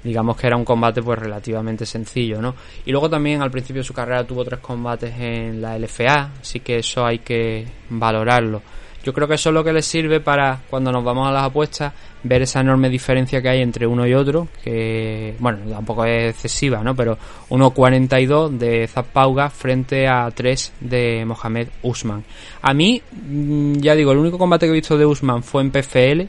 [0.04, 2.56] digamos que era un combate pues relativamente sencillo, ¿no?
[2.86, 6.62] Y luego también al principio de su carrera tuvo tres combates en la LFA, así
[6.62, 8.62] que eso hay que valorarlo.
[9.08, 11.46] Yo creo que eso es lo que le sirve para cuando nos vamos a las
[11.46, 11.94] apuestas
[12.24, 16.84] ver esa enorme diferencia que hay entre uno y otro, que bueno, tampoco es excesiva,
[16.84, 16.94] ¿no?
[16.94, 17.18] Pero
[17.50, 22.22] 1.42 de Zapauga frente a 3 de Mohamed Usman.
[22.62, 25.72] A mí, mm, ya digo, el único combate que he visto de Usman fue en
[25.72, 26.28] PFL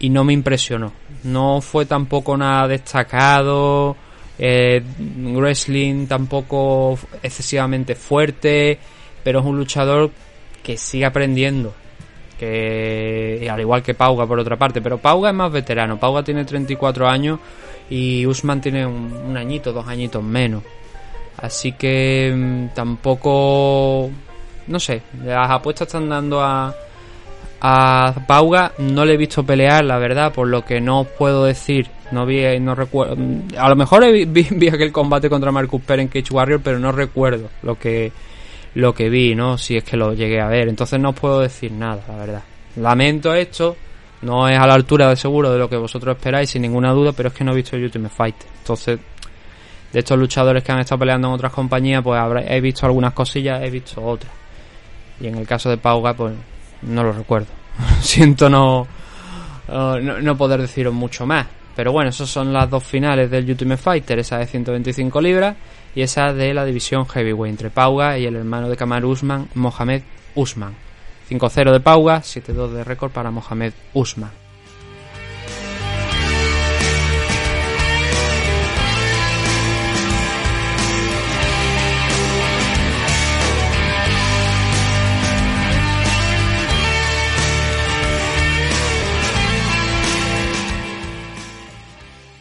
[0.00, 0.92] y no me impresionó.
[1.22, 3.96] No fue tampoco nada destacado,
[4.40, 4.82] eh,
[5.34, 8.76] wrestling tampoco excesivamente fuerte,
[9.22, 10.10] pero es un luchador
[10.64, 11.74] que sigue aprendiendo.
[12.38, 15.98] Que al igual que Pauga por otra parte, pero Pauga es más veterano.
[15.98, 17.38] Pauga tiene 34 años
[17.90, 20.62] y Usman tiene un, añito, dos añitos menos.
[21.40, 24.10] Así que mm, tampoco,
[24.66, 26.74] no sé, las apuestas están dando a,
[27.60, 31.88] a Pauga no le he visto pelear, la verdad, por lo que no puedo decir.
[32.10, 33.16] No vi, no recuerdo.
[33.58, 36.78] A lo mejor vi, vi- vi aquel combate contra Marcus Pérez en Cage Warrior, pero
[36.78, 38.10] no recuerdo lo que
[38.74, 39.58] lo que vi, ¿no?
[39.58, 40.68] Si es que lo llegué a ver.
[40.68, 42.42] Entonces no os puedo decir nada, la verdad.
[42.76, 43.76] Lamento esto.
[44.22, 47.12] No es a la altura de seguro de lo que vosotros esperáis, sin ninguna duda,
[47.12, 48.34] pero es que no he visto el Ultimate Fight.
[48.58, 48.98] Entonces,
[49.92, 53.62] de estos luchadores que han estado peleando en otras compañías, pues he visto algunas cosillas,
[53.62, 54.32] he visto otras.
[55.20, 56.34] Y en el caso de Pauga, pues
[56.82, 57.46] no lo recuerdo.
[58.00, 58.88] Siento no,
[59.68, 61.46] uh, no, no poder deciros mucho más.
[61.76, 65.54] Pero bueno, esas son las dos finales del Ultimate Fighter, esa de 125 libras
[65.94, 70.02] y esa de la división Heavyweight entre Pauga y el hermano de Kamaru Usman, Mohamed
[70.34, 70.74] Usman.
[71.30, 74.30] 5-0 de Pauga, 7-2 de récord para Mohamed Usman.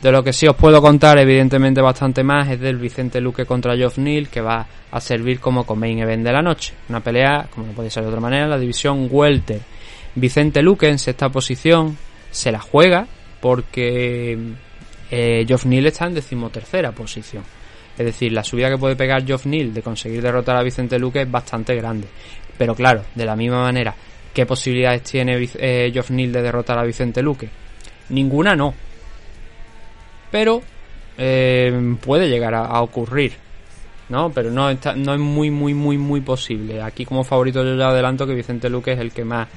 [0.01, 3.75] De lo que sí os puedo contar, evidentemente bastante más, es del Vicente Luque contra
[3.75, 6.75] Geoff Neal, que va a servir como main event de la noche.
[6.89, 9.59] Una pelea, como no puede ser de otra manera, la división Welter.
[10.13, 11.97] Vicente Luque en sexta posición
[12.29, 13.07] se la juega
[13.41, 14.37] porque
[15.09, 17.43] eh, Geoff Neal está en decimotercera posición.
[17.97, 21.23] Es decir, la subida que puede pegar Geoff Neal de conseguir derrotar a Vicente Luque
[21.23, 22.07] es bastante grande.
[22.55, 23.95] Pero claro, de la misma manera,
[24.31, 27.49] ¿qué posibilidades tiene eh, Geoff Neal de derrotar a Vicente Luque?
[28.09, 28.86] Ninguna no
[30.31, 30.61] pero
[31.17, 33.33] eh, puede llegar a, ocurrir
[34.09, 36.81] no pero no está, no es muy muy muy muy posible.
[36.81, 39.47] Aquí como favorito yo ya adelanto que Vicente Luque es el que más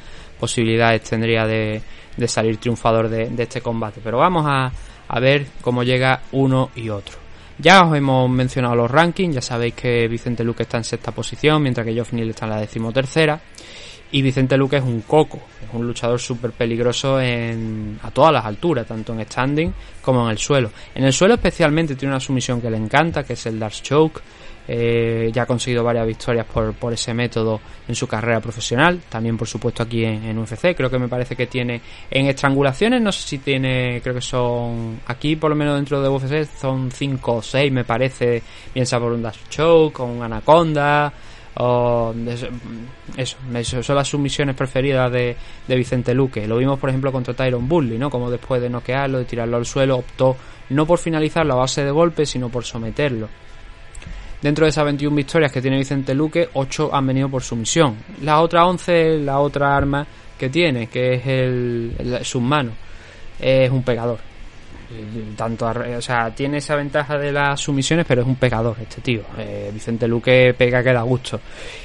[0.41, 1.83] posibilidades tendría de,
[2.27, 4.01] salir triunfador de, este combate.
[4.03, 4.73] Pero vamos a,
[5.07, 7.19] a ver cómo llega uno y otro.
[7.59, 11.63] Ya os hemos mencionado los rankings ya sabéis que Vicente Luque está en sexta posición
[11.63, 13.39] mientras que Neal está en la decimotercera
[14.13, 18.45] y Vicente Luque es un coco, es un luchador súper peligroso en, a todas las
[18.45, 20.71] alturas, tanto en standing como en el suelo.
[20.95, 24.21] En el suelo especialmente tiene una sumisión que le encanta, que es el Dark Choke.
[24.73, 29.37] Eh, ya ha conseguido varias victorias por, por ese método en su carrera profesional, también
[29.37, 30.77] por supuesto aquí en, UFC.
[30.77, 35.01] Creo que me parece que tiene en estrangulaciones, no sé si tiene, creo que son
[35.07, 38.43] aquí por lo menos dentro de UFC son 5 o 6 me parece,
[38.73, 41.13] bien sea por un Dash Choke, con un Anaconda,
[41.63, 42.49] o eso,
[43.17, 45.37] eso, eso son las sumisiones preferidas de,
[45.69, 46.47] de Vicente Luque.
[46.47, 48.09] Lo vimos, por ejemplo, contra Tyron Bully, ¿no?
[48.09, 50.37] Como después de noquearlo, de tirarlo al suelo, optó
[50.71, 53.29] no por finalizarlo a base de golpe, sino por someterlo.
[54.41, 57.97] Dentro de esas 21 victorias que tiene Vicente Luque, 8 han venido por sumisión.
[58.23, 60.07] Las otras 11, la otra arma
[60.39, 62.71] que tiene, que es el, el submano,
[63.39, 64.30] es un pegador.
[64.93, 69.01] Eh, Tanto, o sea, tiene esa ventaja de las sumisiones, pero es un pegador este
[69.01, 69.23] tío.
[69.39, 71.41] Eh, Vicente Luque pega que da gusto.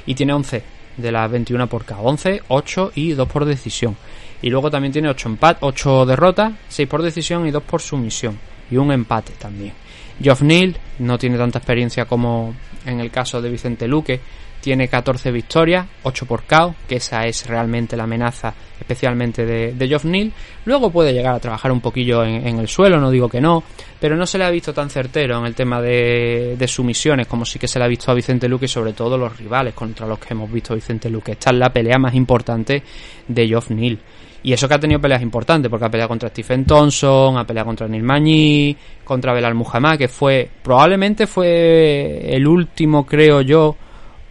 [0.06, 0.64] Y tiene 11
[0.98, 2.00] de las 21 por K.
[2.00, 3.96] 11, 8 y 2 por decisión.
[4.42, 8.38] Y luego también tiene 8 empat 8 derrotas, 6 por decisión y 2 por sumisión.
[8.70, 9.74] Y un empate también.
[10.22, 14.20] Geoff Neal no tiene tanta experiencia como en el caso de Vicente Luque.
[14.66, 19.88] Tiene 14 victorias, 8 por KO, que esa es realmente la amenaza especialmente de, de
[19.88, 20.32] Geoff Neal.
[20.66, 23.62] Luego puede llegar a trabajar un poquillo en, el suelo, no digo que no,
[24.00, 27.46] pero no se le ha visto tan certero en el tema de, de sumisiones como
[27.46, 30.08] sí que se le ha visto a Vicente Luque y sobre todo los rivales contra
[30.08, 31.34] los que hemos visto a Vicente Luque.
[31.34, 32.82] Esta es la pelea más importante
[33.28, 34.00] de Geoff Neal.
[34.42, 37.68] Y eso que ha tenido peleas importantes, porque ha peleado contra Stephen Thompson, ha peleado
[37.68, 43.76] contra Neil Magny, contra Belal Muhammad, que fue, probablemente fue el último, creo yo,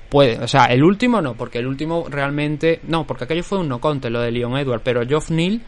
[0.09, 3.69] puede, o sea, el último no, porque el último realmente, no, porque aquello fue un
[3.69, 5.61] no conte, lo de Leon Edward, pero Geoff Neal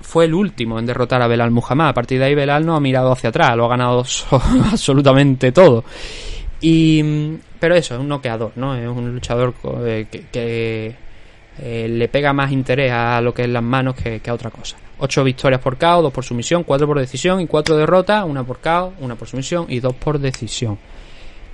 [0.00, 1.88] fue el último en derrotar a Belal Muhammad.
[1.88, 4.40] A partir de ahí Belal no ha mirado hacia atrás, lo ha ganado so-
[4.70, 5.84] absolutamente todo.
[6.60, 8.74] Y, pero eso, es un noqueador, ¿no?
[8.74, 9.54] Es un luchador
[9.84, 10.94] eh, que, que,
[11.60, 14.50] eh, le pega más interés a lo que es las manos que, que a otra
[14.50, 14.76] cosa.
[15.00, 18.58] 8 victorias por KO, 2 por sumisión, 4 por decisión y 4 derrotas, una por
[18.58, 20.78] KO, una por sumisión y 2 por decisión.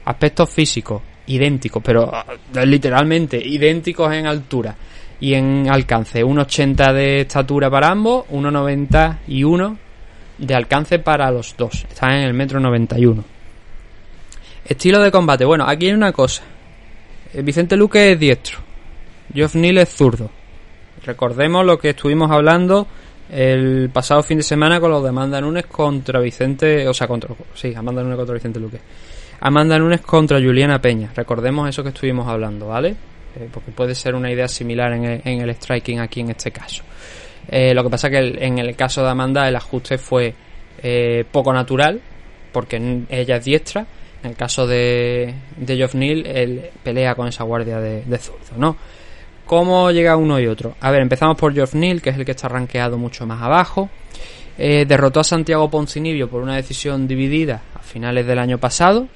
[0.06, 2.24] Aspectos físicos, idénticos, pero ah,
[2.64, 4.76] literalmente idénticos en altura
[5.20, 6.24] y en alcance.
[6.24, 9.76] 1,80 de estatura para ambos, 1,91
[10.38, 11.86] de alcance para los dos.
[11.88, 13.24] Están en el metro 91.
[14.64, 15.44] Estilo de combate.
[15.44, 16.42] Bueno, aquí hay una cosa.
[17.32, 18.58] Eh, Vicente Luque es diestro.
[19.32, 20.30] Geoff Neal es zurdo.
[21.04, 22.86] Recordemos lo que estuvimos hablando
[23.30, 27.34] el pasado fin de semana con los de Amanda Nunes contra Vicente, o sea, contra,
[27.54, 28.80] sí, Amanda Nunes contra Vicente Luque.
[29.46, 31.12] Amanda Nunes contra Juliana Peña.
[31.14, 32.96] Recordemos eso que estuvimos hablando, ¿vale?
[33.36, 36.50] Eh, porque puede ser una idea similar en el, en el striking aquí en este
[36.50, 36.82] caso.
[37.48, 40.34] Eh, lo que pasa que en el caso de Amanda el ajuste fue
[40.82, 42.00] eh, poco natural,
[42.52, 43.86] porque ella es diestra.
[44.22, 45.34] En el caso de,
[45.66, 48.78] Geoff Neal, él pelea con esa guardia de, zurdo, ¿no?
[49.44, 50.74] ¿Cómo llega uno y otro?
[50.80, 53.90] A ver, empezamos por Geoff Neal, que es el que está rankeado mucho más abajo.
[54.56, 59.06] Derrotó a Santiago Poncinibio por una decisión dividida a finales del año pasado.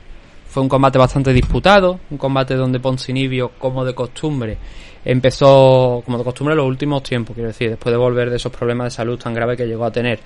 [0.49, 4.59] Fue un combate bastante disputado, un combate donde Poncinibio, como de costumbre,
[5.05, 8.87] empezó, como de costumbre, los últimos tiempos, quiero decir, después de volver de esos problemas
[8.87, 10.21] de salud tan graves que llegó a tener.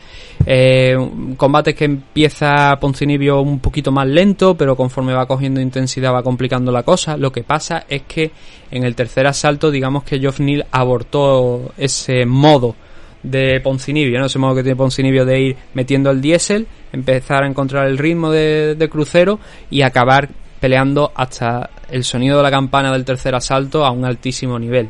[0.47, 6.13] Eh, un combate que empieza Poncinibio un poquito más lento, pero conforme va cogiendo intensidad
[6.13, 7.17] va complicando la cosa.
[7.17, 8.31] Lo que pasa es que
[8.71, 12.75] en el tercer asalto, digamos que Geoff Neal abortó ese modo
[13.23, 14.27] de Poncinibio, ¿no?
[14.27, 18.31] Ese modo que tiene Poncinibio de ir metiendo el diésel, empezar a encontrar el ritmo
[18.31, 19.39] de, crucero
[19.71, 20.29] y acabar
[20.61, 24.89] peleando hasta el sonido de la campana del tercer asalto a un altísimo nivel.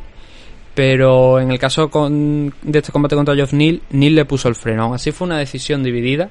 [0.73, 4.55] Pero en el caso con- de este combate contra Geoff Neal, Neal le puso el
[4.55, 4.83] freno.
[4.83, 6.29] Aún así fue una decisión dividida,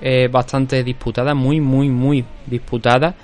[0.00, 3.14] eh, bastante disputada, muy, muy, muy disputada.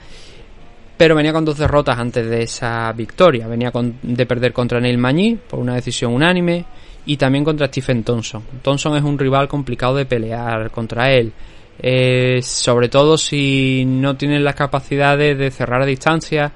[0.97, 3.47] Pero venía con dos derrotas antes de esa victoria.
[3.49, 6.64] Venía con- de perder contra Neil Magny por una decisión unánime
[7.07, 8.43] y también contra Stephen Thompson.
[8.62, 11.33] Thompson es un rival complicado de pelear contra él.
[11.79, 16.53] Eh, sobre todo si no tienes las capacidades de cerrar a distancia,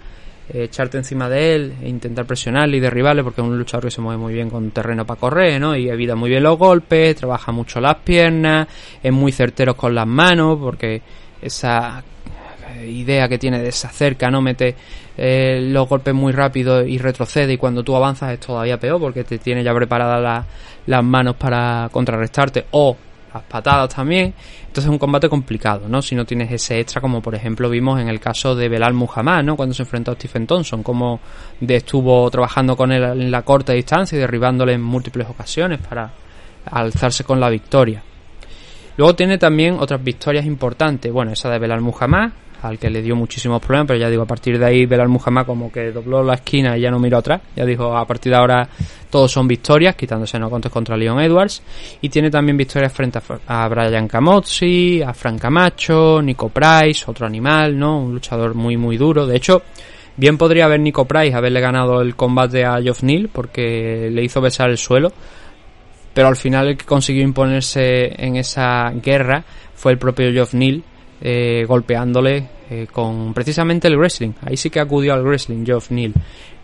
[0.49, 3.91] eh, echarte encima de él e intentar presionarle y derribarle porque es un luchador que
[3.91, 5.75] se mueve muy bien con terreno para correr, ¿no?
[5.77, 8.69] Y evita muy bien los golpes, trabaja mucho las piernas,
[9.03, 11.03] es muy certero con las manos porque
[11.43, 12.05] esa
[12.79, 14.77] eh, idea que tiene de se acerca, no mete
[15.17, 19.25] eh, los golpes muy rápido y retrocede y cuando tú avanzas es todavía peor porque
[19.25, 20.47] te tiene ya preparadas la-
[20.87, 22.97] las manos para contrarrestarte o
[23.37, 24.35] las patadas también.
[24.61, 26.03] Entonces es un combate complicado, ¿no?
[26.03, 29.43] Si no tienes ese extra como por ejemplo vimos en el caso de Belal Muhammad,
[29.43, 29.57] ¿no?
[29.57, 31.21] Cuando se enfrentó a Stephen Thompson, como
[31.67, 36.11] estuvo trabajando con él en la corta distancia y derribándole en múltiples ocasiones para
[36.71, 38.03] alzarse con la victoria.
[38.97, 41.13] Luego tiene también otras victorias importantes.
[41.13, 42.31] Bueno, esa de Belal Muhammad,
[42.63, 45.47] al que le dio muchísimos problemas, pero ya digo, a partir de ahí Belal Muhammad
[45.47, 47.41] como que dobló la esquina y ya no miró atrás.
[47.55, 48.69] Ya dijo, a partir de ahora
[49.11, 51.63] todos son victorias, quitándose no contes contra Leon Edwards.
[52.01, 57.79] Y tiene también victorias frente a, Brian Camozzi, a Frank Camacho, Nico Price, otro animal,
[57.79, 58.01] ¿no?
[58.01, 59.27] Un luchador muy, muy duro.
[59.27, 59.63] De hecho,
[60.17, 64.41] bien podría haber Nico Price haberle ganado el combate a Geoff Neal, porque le hizo
[64.41, 65.13] besar el suelo
[66.17, 69.45] pero al final el que consiguió imponerse en esa guerra
[69.75, 70.83] fue el propio Geoff Neal,
[71.21, 74.33] eh, golpeándole eh, con precisamente el wrestling.
[74.43, 76.13] Ahí sí que acudió al wrestling Geoff Neal.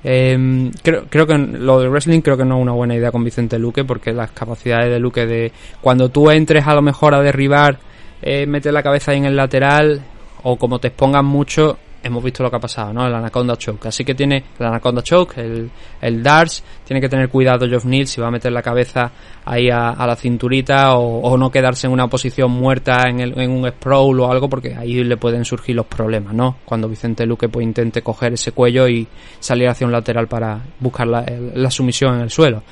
[0.04, 3.22] Eh, creo, creo que lo del wrestling creo que no es una buena idea con
[3.22, 7.22] Vicente Luque porque las capacidades de Luque de cuando tú entres a lo mejor a
[7.22, 7.78] derribar,
[8.20, 10.02] eh, meter la cabeza ahí en el lateral
[10.42, 13.06] o como te expongan mucho, hemos visto lo que ha pasado, ¿no?
[13.06, 13.86] El Anaconda Choke.
[13.86, 18.06] Así que tiene el Anaconda Choke, el, el Darts, tiene que tener cuidado Geoff Neal
[18.06, 19.10] si va a meter la cabeza
[19.44, 23.50] ahí a, la cinturita o, o no quedarse en una posición muerta en, el- en
[23.50, 26.56] un sprawl o algo porque ahí le pueden surgir los problemas, ¿no?
[26.64, 29.06] Cuando Vicente Luque pues intente coger ese cuello y
[29.40, 31.24] salir hacia un lateral para buscar la,
[31.54, 32.62] la sumisión en el suelo.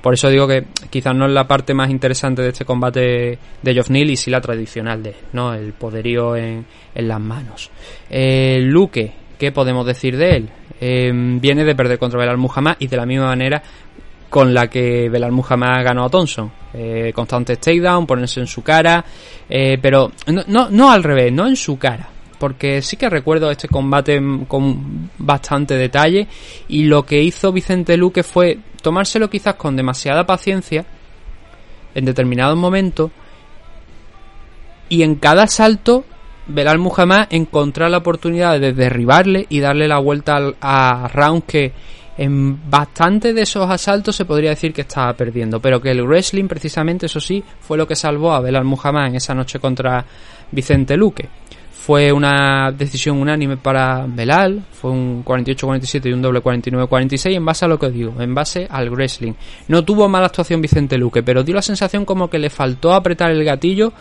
[0.00, 3.74] Por eso digo que quizás no es la parte más interesante de este combate de
[3.74, 5.52] Geoff Neal y sí la tradicional de él, ¿no?
[5.52, 7.70] El poderío en, en las manos.
[8.08, 10.48] Eh, Luque, ¿qué podemos decir de él?
[10.80, 13.62] Eh, viene de perder contra Belal Muhammad y de la misma manera
[14.30, 16.50] con la que Belal Muhammad ganó a Thompson.
[16.72, 19.04] Eh, constantes takedown, ponerse en su cara,
[19.48, 22.08] eh, pero no, no, no al revés, no en su cara.
[22.40, 26.26] Porque sí que recuerdo este combate con bastante detalle
[26.68, 30.86] y lo que hizo Vicente Luque fue tomárselo quizás con demasiada paciencia
[31.94, 33.10] en determinados momentos
[34.88, 36.06] y en cada salto
[36.46, 41.72] Belal Muhammad encontrar la oportunidad de derribarle y darle la vuelta a rounds que
[42.16, 46.48] en bastante de esos asaltos se podría decir que estaba perdiendo, pero que el wrestling
[46.48, 50.04] precisamente, eso sí, fue lo que salvó a Belal Muhammad en esa noche contra
[50.50, 51.28] Vicente Luque.
[51.80, 57.64] Fue una decisión unánime para Belal, fue un 48-47 y un doble 49-46 en base
[57.64, 59.32] a lo que digo, en base al wrestling.
[59.68, 63.30] No tuvo mala actuación Vicente Luque, pero dio la sensación como que le faltó apretar
[63.30, 63.94] el gatillo,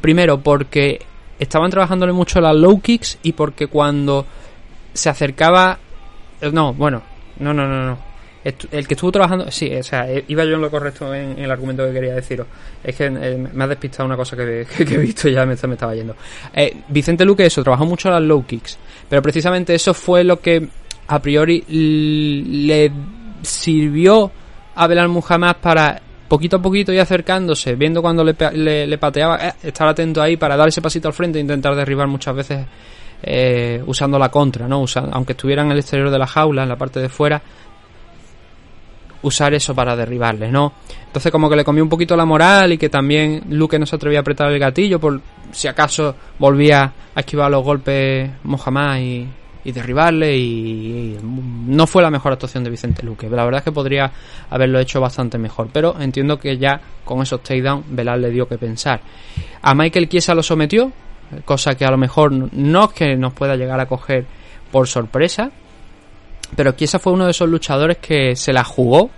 [0.00, 1.00] primero porque
[1.38, 4.24] estaban trabajándole mucho las low kicks y porque cuando
[4.94, 5.78] se acercaba...
[6.52, 7.02] No, bueno,
[7.38, 8.09] no, no, no, no.
[8.42, 11.50] El que estuvo trabajando, sí, o sea, eh, iba yo en lo correcto en, el
[11.50, 12.46] argumento que quería deciros.
[12.82, 15.74] Es que eh, me ha despistado una cosa que, he visto y ya me, me
[15.74, 16.16] estaba yendo.
[16.54, 18.78] Eh, Vicente Luque, eso, trabajó mucho las low kicks,
[19.08, 20.66] pero precisamente eso fue lo que
[21.08, 22.90] a priori le
[23.42, 24.30] sirvió
[24.74, 29.86] a Belal Muhammad para poquito a poquito y acercándose, viendo cuando le, pateaba, eh, estar
[29.86, 32.66] atento ahí para dar ese pasito al frente e intentar derribar muchas veces
[33.84, 34.80] usando la contra, ¿no?
[34.80, 37.42] Usa- aunque estuviera en el exterior de la jaula, en la parte de fuera,
[39.22, 40.72] usar eso para derribarle, ¿no?
[41.06, 43.96] Entonces como que le comió un poquito la moral y que también Luke no se
[43.96, 45.20] atrevía a apretar el gatillo por
[45.52, 49.28] si acaso volvía a esquivar los golpes Mohamed y,
[49.64, 53.28] y derribarle y, no fue la mejor actuación de Vicente Luque.
[53.28, 54.10] La verdad es que podría
[54.48, 58.58] haberlo hecho bastante mejor, pero entiendo que ya con esos takedowns Belal le dio que
[58.58, 59.00] pensar.
[59.62, 60.92] A Michael Chiesa lo sometió,
[61.44, 64.24] cosa que a lo mejor no es que nos pueda llegar a coger
[64.70, 65.50] por sorpresa,
[66.56, 69.10] pero Chiesa fue uno de esos luchadores que se la jugó,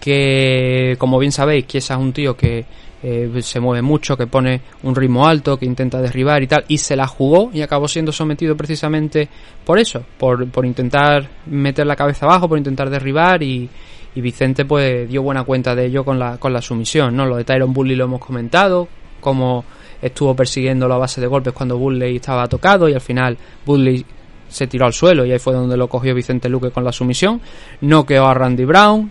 [0.00, 2.64] que como bien sabéis, Chiesa es un tío que
[3.02, 6.78] eh, se mueve mucho, que pone un ritmo alto, que intenta derribar y tal, y
[6.78, 9.28] se la jugó y acabó siendo sometido precisamente
[9.64, 13.68] por eso, por, por intentar meter la cabeza abajo, por intentar derribar y,
[14.14, 17.26] y Vicente pues dio buena cuenta de ello con la, con la sumisión, ¿no?
[17.26, 18.88] Lo de Tyron Bully lo hemos comentado,
[19.20, 19.64] como
[20.02, 24.04] estuvo persiguiendo a base de golpes cuando Bulley estaba tocado y al final Bulley
[24.50, 27.40] se tiró al suelo y ahí fue donde lo cogió Vicente Luque con la sumisión.
[27.80, 29.10] Noqueó a Randy Brown,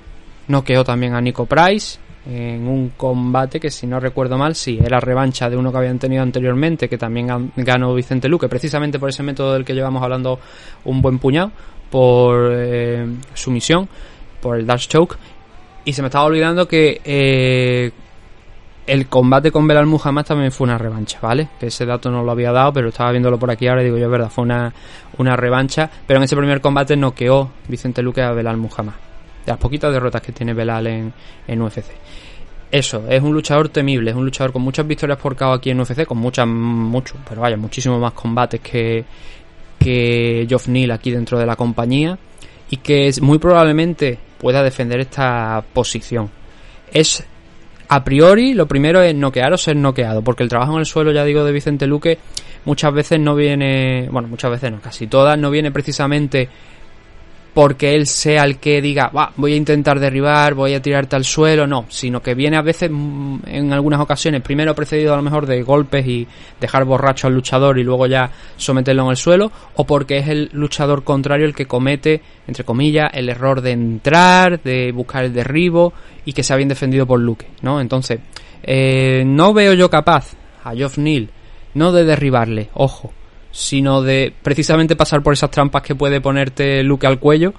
[0.50, 1.98] noqueó también a Nico Price
[2.30, 5.98] en un combate que si no recuerdo mal, sí, era revancha de uno que habían
[5.98, 10.04] tenido anteriormente, que también gan- ganó Vicente Luque, precisamente por ese método del que llevamos
[10.04, 10.40] hablando
[10.86, 11.52] un buen puñado,
[11.90, 13.90] por eh, sumisión,
[14.42, 15.16] por el Dash Choke.
[15.86, 17.92] Y se me estaba olvidando que eh,
[18.90, 21.50] el combate con Belal Muhammad también fue una revancha, ¿vale?
[21.60, 23.98] Que ese dato no lo había dado, pero estaba viéndolo por aquí ahora y digo
[23.98, 24.74] yo, es verdad, fue una,
[25.18, 25.90] una revancha.
[26.08, 28.94] Pero en ese primer combate noqueó Vicente Luque a Belal Muhammad.
[29.46, 31.14] De las poquitas derrotas que tiene Belal en,
[31.48, 31.92] en UFC.
[32.72, 35.80] Eso, es un luchador temible, es un luchador con muchas victorias por KO aquí en
[35.80, 39.06] UFC, con muchas, mucho, pero vaya, muchísimos más combates que,
[39.80, 42.18] que Geoff Neal aquí dentro de la compañía
[42.70, 46.30] y que muy probablemente pueda defender esta posición.
[46.92, 47.24] Es
[47.92, 51.12] a priori, lo primero es noquear o ser noqueado, porque el trabajo en el suelo,
[51.12, 52.20] ya digo, de Vicente Luque
[52.66, 56.50] muchas veces no viene, bueno, muchas veces no, casi todas, no viene precisamente
[57.60, 61.26] porque él sea el que diga, "Va, voy a intentar derribar, voy a tirarte al
[61.26, 65.24] suelo, no, sino que viene a veces, mm, en algunas ocasiones, primero precedido a lo
[65.24, 66.26] mejor de golpes y
[66.58, 70.50] dejar borracho al luchador y luego ya someterlo en el suelo, o porque es el
[70.54, 75.92] luchador contrario el que comete, entre comillas, el error de entrar, de buscar el derribo
[76.24, 77.82] y que sea bien defendido por Luke, ¿no?
[77.82, 78.22] Entonces,
[78.64, 80.32] eh, no veo yo capaz
[80.64, 81.30] a Geoff Neal,
[81.74, 83.12] no de derribarle, ojo,
[83.52, 87.54] sino de precisamente pasar por esas trampas que puede ponerte Luke al cuello,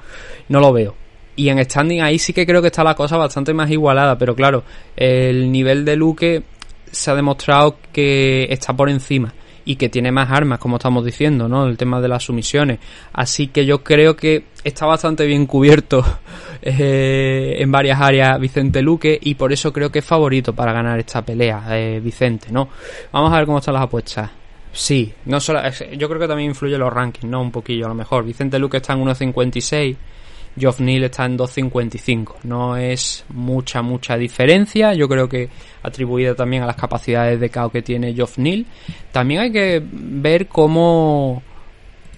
[0.48, 0.94] no lo veo.
[1.36, 4.34] Y en standing ahí sí que creo que está la cosa bastante más igualada, pero
[4.34, 4.64] claro,
[4.96, 6.42] el nivel de Luke
[6.90, 9.32] se ha demostrado que está por encima
[9.64, 11.66] y que tiene más armas, como estamos diciendo, ¿no?
[11.66, 12.78] El tema de las sumisiones.
[13.12, 16.04] Así que yo creo que está bastante bien cubierto
[16.62, 20.98] eh, en varias áreas Vicente Luque y por eso creo que es favorito para ganar
[20.98, 22.68] esta pelea, eh, Vicente, ¿no?
[23.12, 24.39] Vamos a ver cómo están las apuestas.
[24.72, 25.60] Sí, no solo,
[25.96, 27.40] yo creo que también influye los rankings, ¿no?
[27.40, 28.24] Un poquillo a lo mejor.
[28.24, 29.96] Vicente Luque está en 1.56,
[30.56, 32.34] Geoff Neal está en 2.55.
[32.44, 34.94] No es mucha, mucha diferencia.
[34.94, 35.48] Yo creo que
[35.82, 38.66] atribuida también a las capacidades de KO que tiene Geoff Neal.
[39.12, 41.42] También hay que ver cómo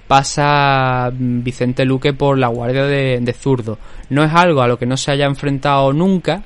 [0.07, 3.79] pasa Vicente Luque por la guardia de zurdo.
[4.11, 6.43] No es algo a lo que no se haya enfrentado nunca,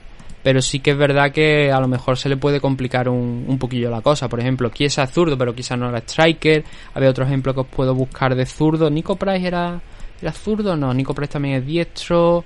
[0.47, 3.59] pero sí que es verdad que a lo mejor se le puede complicar un, un
[3.59, 4.28] poquillo la cosa.
[4.28, 6.62] Por ejemplo, Kiesa es zurdo, pero quizás no era striker.
[6.94, 8.88] Había otro ejemplo que os puedo buscar de zurdo.
[8.88, 9.80] Nico Price era,
[10.22, 10.94] era zurdo, no.
[10.94, 12.44] Nico Price también es diestro.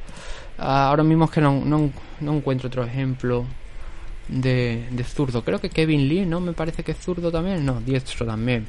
[0.57, 1.90] Ah, ahora mismo es que no, no,
[2.20, 3.44] no encuentro otro ejemplo
[4.28, 5.44] de, de zurdo.
[5.44, 6.40] Creo que Kevin Lee, ¿no?
[6.40, 7.66] Me parece que es zurdo también.
[7.66, 8.66] No, diestro también.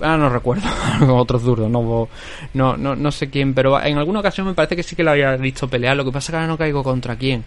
[0.00, 0.66] Ah, no recuerdo.
[1.14, 2.08] Otro zurdo, no,
[2.54, 5.10] no, no, no sé quién, pero en alguna ocasión me parece que sí que lo
[5.10, 5.98] había visto pelear.
[5.98, 7.44] Lo que pasa es que ahora no caigo contra quién.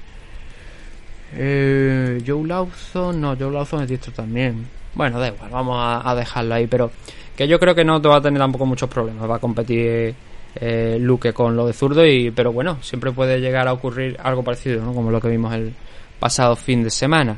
[1.36, 4.68] Eh, Joe Lawson, no, Joe Lawson es diestro también.
[4.96, 6.92] Bueno, da igual, vamos a, a dejarlo ahí, pero
[7.36, 9.30] que yo creo que no te va a tener tampoco muchos problemas.
[9.30, 10.16] Va a competir
[10.56, 14.44] eh, Luque con lo de zurdo, y pero bueno, siempre puede llegar a ocurrir algo
[14.44, 14.94] parecido, ¿no?
[14.94, 15.74] Como lo que vimos el
[16.20, 17.38] pasado fin de semana.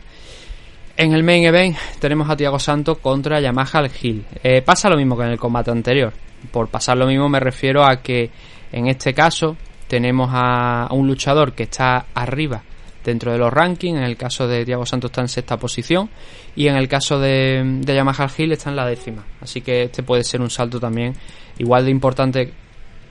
[0.98, 4.26] En el main event tenemos a Tiago Santos contra Yamaha al Hill.
[4.44, 6.14] Eh, pasa lo mismo que en el combate anterior.
[6.52, 8.30] Por pasar lo mismo me refiero a que
[8.72, 9.56] en este caso
[9.88, 12.64] tenemos a un luchador que está arriba
[13.04, 13.98] dentro de los rankings.
[13.98, 16.10] En el caso de Tiago Santos está en sexta posición
[16.56, 19.24] y en el caso de, de Yamaha Hill está en la décima.
[19.42, 21.14] Así que este puede ser un salto también
[21.58, 22.54] igual de importante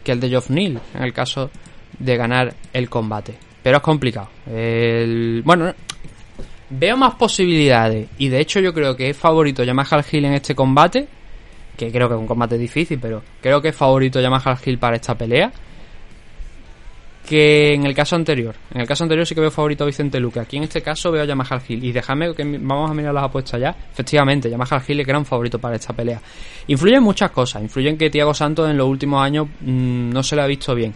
[0.05, 1.51] que el de Geoff Neal en el caso
[1.99, 3.35] de ganar el combate.
[3.63, 4.29] Pero es complicado.
[4.51, 5.75] El- bueno,
[6.73, 10.55] Veo más posibilidades y de hecho yo creo que es favorito Yamaha Hill en este
[10.55, 11.09] combate,
[11.77, 14.95] que creo que es un combate difícil, pero creo que es favorito Yamaha Hill para
[14.95, 15.51] esta pelea,
[17.31, 18.57] que en el caso anterior.
[18.75, 21.13] En el caso anterior sí que veo favorito a Vicente Luque, aquí en este caso
[21.13, 23.71] veo a Yamaha Hill y déjame que vamos a mirar las apuestas ya.
[23.93, 26.21] Efectivamente, Yamaha Hill es gran favorito para esta pelea.
[26.67, 30.43] Influyen muchas cosas, influyen que Tiago Santos en los últimos años mm, no se le
[30.43, 30.93] ha visto bien.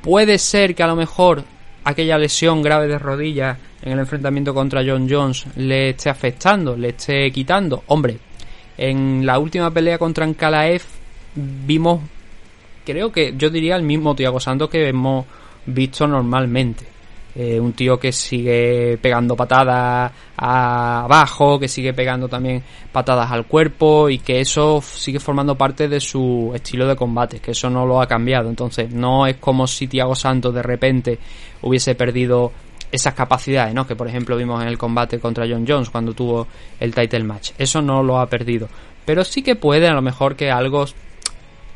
[0.00, 1.42] Puede ser que a lo mejor
[1.82, 6.90] aquella lesión grave de rodilla en el enfrentamiento contra John Jones le esté afectando, le
[6.90, 7.82] esté quitando.
[7.88, 8.18] Hombre,
[8.78, 10.82] en la última pelea contra Ankalaev
[11.34, 12.02] vimos,
[12.86, 15.26] creo que yo diría el mismo Tiago Santos que hemos
[15.66, 16.90] visto normalmente.
[17.32, 24.08] Eh, un tío que sigue pegando patadas abajo, que sigue pegando también patadas al cuerpo
[24.08, 28.02] y que eso sigue formando parte de su estilo de combate, que eso no lo
[28.02, 28.48] ha cambiado.
[28.48, 31.18] Entonces, no es como si Tiago Santos de repente
[31.62, 32.50] hubiese perdido
[32.90, 33.86] esas capacidades, ¿no?
[33.86, 36.48] Que por ejemplo vimos en el combate contra John Jones cuando tuvo
[36.80, 37.52] el title match.
[37.58, 38.68] Eso no lo ha perdido.
[39.04, 40.84] Pero sí que puede a lo mejor que algo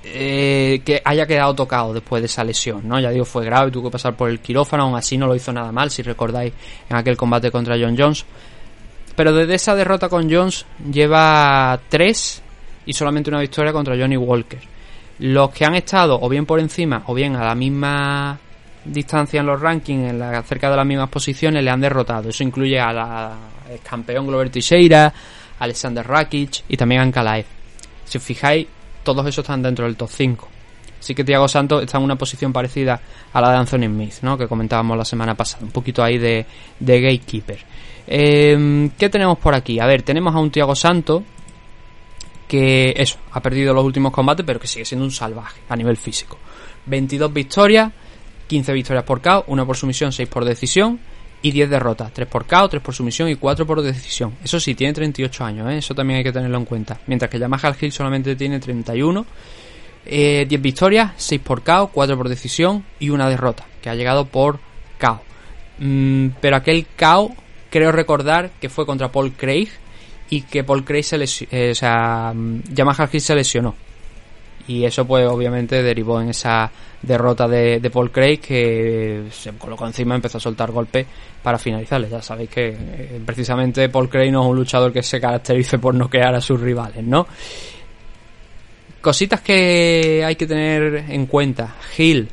[0.05, 3.01] eh, que haya quedado tocado después de esa lesión, ¿no?
[3.01, 5.53] Ya digo, fue grave, tuvo que pasar por el quirófano, aún así no lo hizo
[5.53, 6.53] nada mal, si recordáis
[6.89, 8.25] en aquel combate contra John Jones.
[9.17, 12.43] Pero desde esa derrota con Jones lleva tres
[12.85, 14.61] y solamente una victoria contra Johnny Walker.
[15.21, 18.39] Los que han estado o bien por encima o bien a la misma
[18.85, 22.29] distancia en los rankings, en la, cerca de las mismas posiciones, le han derrotado.
[22.29, 23.33] Eso incluye a la
[23.71, 25.13] el campeón Glover Teixeira,
[25.59, 27.47] Alexander Rakic y también a Ankalaev.
[28.05, 28.67] Si os fijáis,
[29.05, 30.49] todos esos están dentro del top 5.
[30.99, 32.99] Así que Thiago Santos está en una posición parecida
[33.33, 34.39] a la de Anthony Smith, ¿no?
[34.39, 36.47] Que comentábamos la semana pasada, un poquito ahí de,
[36.81, 37.59] gatekeeper.
[38.07, 39.79] Eh, ¿Qué tenemos por aquí?
[39.79, 41.23] A ver, tenemos a un Thiago Santos
[42.49, 45.97] que, eso, ha perdido los últimos combates, pero que sigue siendo un salvaje a nivel
[45.97, 46.39] físico.
[46.87, 47.93] 22 victorias,
[48.47, 50.99] 15 victorias por KO, 1 por sumisión, 6 por decisión
[51.45, 54.33] y 10 derrotas, 3 por KO, 3 por sumisión y 4 por decisión.
[54.43, 55.77] Eso sí, tiene 38 años, ¿eh?
[55.77, 56.99] eso también hay que tenerlo en cuenta.
[57.07, 59.27] Mientras que Yamaha Hill solamente tiene 31.
[60.07, 64.25] Eh, 10 victorias, 6 por KO, 4 por decisión y una derrota, que ha llegado
[64.25, 64.59] por
[64.99, 65.21] KO.
[65.81, 67.35] Mm, pero aquel KO,
[67.69, 69.69] creo recordar que fue contra Paul Craig
[70.31, 73.75] y que Paul Craig se lesionó, o sea, mm, Yamaha Hill se lesionó.
[74.67, 76.71] Y eso pues obviamente derivó en esa
[77.03, 81.07] derrota de, Paul Craig que se colocó encima y empezó a soltar golpes
[81.43, 82.09] para finalizarle.
[82.09, 85.95] Ya sabéis que eh, precisamente Paul Craig no es un luchador que se caracterice por
[85.95, 87.27] noquear a sus rivales, ¿no?
[89.01, 91.77] Cositas que hay que tener en cuenta.
[91.99, 92.27] Hill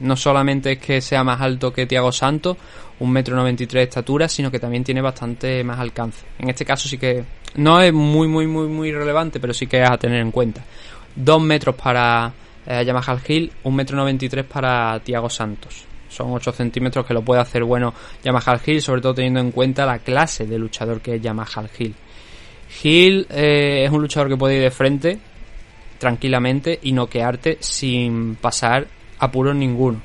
[0.00, 2.56] no solamente es que sea más alto que Tiago Santos,
[3.00, 6.24] un metro noventa y tres de estatura, sino que también tiene bastante más alcance.
[6.38, 7.24] En este caso sí que
[7.56, 10.64] no es muy muy muy muy relevante, pero sí que es a tener en cuenta.
[11.20, 12.32] Dos metros para
[12.64, 14.06] eh, Yamaha Hill, un metro
[14.48, 15.84] para Tiago Santos.
[16.08, 17.92] Son 8 centímetros que lo puede hacer bueno
[18.22, 21.94] Yamaha Hill, sobre todo teniendo en cuenta la clase de luchador que es Yamaha Hill.
[22.84, 25.18] Hill eh, es un luchador que puede ir de frente
[25.98, 28.86] tranquilamente y noquearte sin pasar
[29.18, 30.00] apuros ninguno.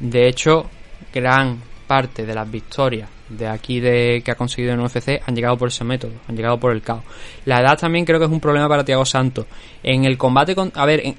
[0.00, 0.68] De hecho,
[1.14, 5.56] gran parte de las victorias de aquí de que ha conseguido en UFC han llegado
[5.58, 7.02] por ese método, han llegado por el caos.
[7.44, 9.46] La edad también creo que es un problema para Thiago Santos.
[9.82, 11.16] En el combate con, a ver, en-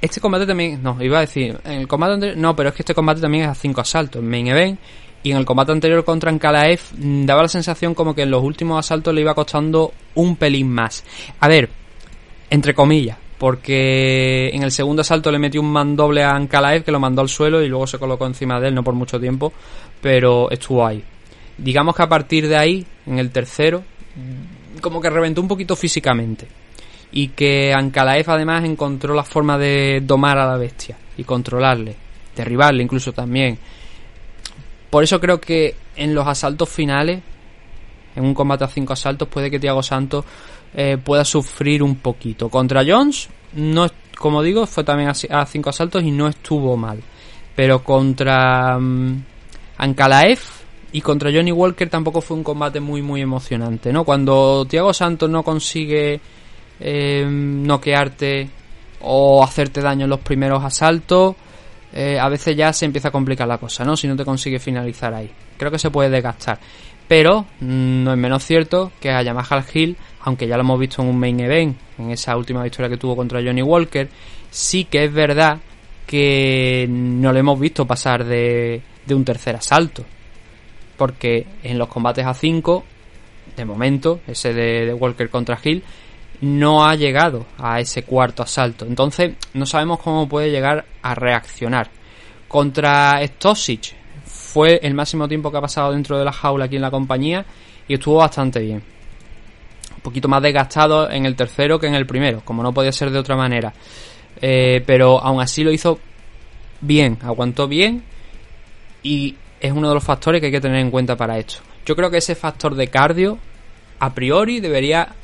[0.00, 2.82] este combate también, no, iba a decir, en el combate anterior, no, pero es que
[2.82, 4.78] este combate también es a 5 asaltos, main event,
[5.24, 8.42] y en el combate anterior contra Ankalaev mm, daba la sensación como que en los
[8.42, 11.04] últimos asaltos le iba costando un pelín más.
[11.40, 11.68] A ver,
[12.50, 17.00] entre comillas, porque en el segundo asalto le metió un mandoble a Ankalaev que lo
[17.00, 19.52] mandó al suelo y luego se colocó encima de él, no por mucho tiempo,
[20.00, 21.02] pero estuvo ahí.
[21.58, 23.82] Digamos que a partir de ahí, en el tercero,
[24.80, 26.46] como que reventó un poquito físicamente
[27.10, 31.96] y que Ankalaev además encontró la forma de domar a la bestia y controlarle,
[32.36, 33.58] derribarle incluso también.
[34.90, 37.20] Por eso creo que en los asaltos finales,
[38.14, 40.24] en un combate a cinco asaltos, puede que Thiago Santos
[40.74, 42.48] eh, pueda sufrir un poquito.
[42.48, 43.86] Contra Jones, no,
[44.16, 47.00] como digo, fue también a, ci- a cinco asaltos y no estuvo mal.
[47.56, 48.78] Pero contra
[49.78, 50.38] Ankalaev
[50.92, 54.04] y contra Johnny Walker tampoco fue un combate muy muy emocionante, ¿no?
[54.04, 56.20] Cuando Thiago Santos no consigue
[56.80, 58.48] eh, noquearte
[59.00, 61.36] o hacerte daño en los primeros asaltos,
[61.92, 63.96] eh, a veces ya se empieza a complicar la cosa, ¿no?
[63.96, 65.30] Si no te consigue finalizar ahí.
[65.56, 66.58] Creo que se puede desgastar.
[67.06, 71.02] Pero mm, no es menos cierto que a Yamaha Hill, aunque ya lo hemos visto
[71.02, 74.08] en un main event, en esa última victoria que tuvo contra Johnny Walker,
[74.50, 75.58] sí que es verdad
[76.06, 80.04] que no le hemos visto pasar de, de un tercer asalto.
[80.98, 82.84] Porque en los combates a 5,
[83.56, 85.82] de momento, ese de, Walker contra Hill,
[86.42, 88.84] no ha llegado a ese cuarto asalto.
[88.84, 91.88] Entonces, no sabemos cómo puede llegar a reaccionar.
[92.46, 93.94] Contra Stosic
[94.26, 97.46] fue el máximo tiempo que ha pasado dentro de la jaula aquí en la compañía
[97.86, 98.82] y estuvo bastante bien.
[99.96, 103.10] Un poquito más desgastado en el tercero que en el primero, como no podía ser
[103.10, 103.72] de otra manera.
[104.40, 105.98] Eh, pero aún así lo hizo
[106.80, 108.04] bien, aguantó bien
[109.02, 111.56] y es uno de los factores que hay que tener en cuenta para esto.
[111.84, 113.38] Yo creo que ese factor de cardio
[113.98, 115.14] a priori debería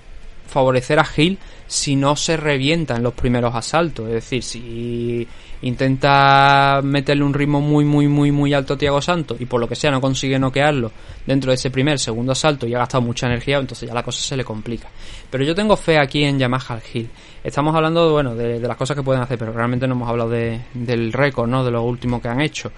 [0.47, 4.07] favorecer a Gil si no se revienta en los primeros asaltos.
[4.09, 5.27] Es decir, si
[5.63, 9.69] intenta meterle un ritmo muy, muy, muy, muy alto a Tiago Santos y por lo
[9.69, 10.93] que sea no consigue noquearlo
[11.27, 14.21] dentro de ese primer, segundo asalto y ha gastado mucha energía, entonces ya la cosa
[14.21, 14.89] se le complica.
[15.31, 17.09] Pero yo tengo fe aquí en Yamaha Gil.
[17.43, 20.61] Estamos hablando, bueno, de, las cosas que pueden hacer, pero realmente no hemos hablado de,
[20.75, 21.65] del récord, ¿no?
[21.65, 22.71] De lo último que han hecho.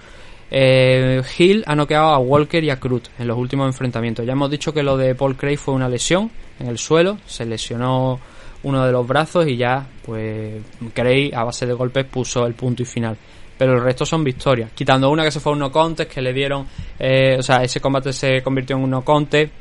[0.49, 4.25] Eh, Hill ha noqueado a Walker y a Cruz en los últimos enfrentamientos.
[4.25, 7.45] Ya hemos dicho que lo de Paul Craig fue una lesión en el suelo, se
[7.45, 8.19] lesionó
[8.63, 10.61] uno de los brazos y ya, pues
[10.93, 13.17] Craig a base de golpes puso el punto y final.
[13.57, 16.21] Pero el resto son victorias, quitando una que se fue a un no contest que
[16.21, 16.67] le dieron,
[16.99, 19.51] eh, o sea, ese combate se convirtió en un no contest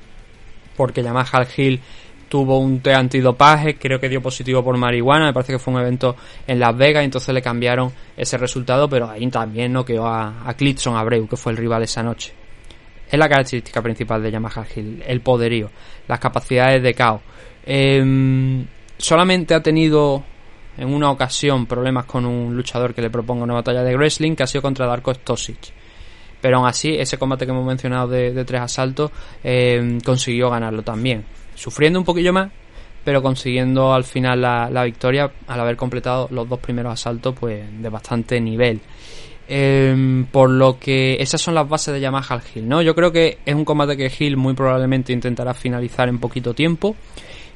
[0.76, 1.80] porque Yamaha Hill
[2.28, 5.80] tuvo un test antidopaje, creo que dio positivo por marihuana, me parece que fue un
[5.80, 6.16] evento
[6.46, 10.96] en Las Vegas, entonces le cambiaron ese resultado, pero ahí también noqueó a, a Clitson
[10.96, 12.32] Abreu, que fue el rival esa noche.
[13.10, 15.70] Es la característica principal de Yamaha Hill, el poderío,
[16.08, 17.20] las capacidades de caos.
[17.64, 18.66] Em,
[18.98, 20.24] solamente ha tenido
[20.76, 24.42] en una ocasión problemas con un luchador que le proponga una batalla de wrestling, que
[24.42, 25.72] ha sido contra Darko Stosic
[26.38, 29.10] pero aún así ese combate que hemos mencionado de, tres asaltos
[29.42, 31.24] eh, consiguió ganarlo también
[31.56, 32.50] sufriendo un poquillo más
[33.06, 37.64] pero consiguiendo al final la, la victoria al haber completado los dos primeros asaltos pues
[37.80, 38.80] de bastante nivel.
[39.48, 43.12] Eh, por lo que esas son las bases de Yamaha al Hill no yo creo
[43.12, 46.96] que es un combate que Hill muy probablemente intentará finalizar en poquito tiempo.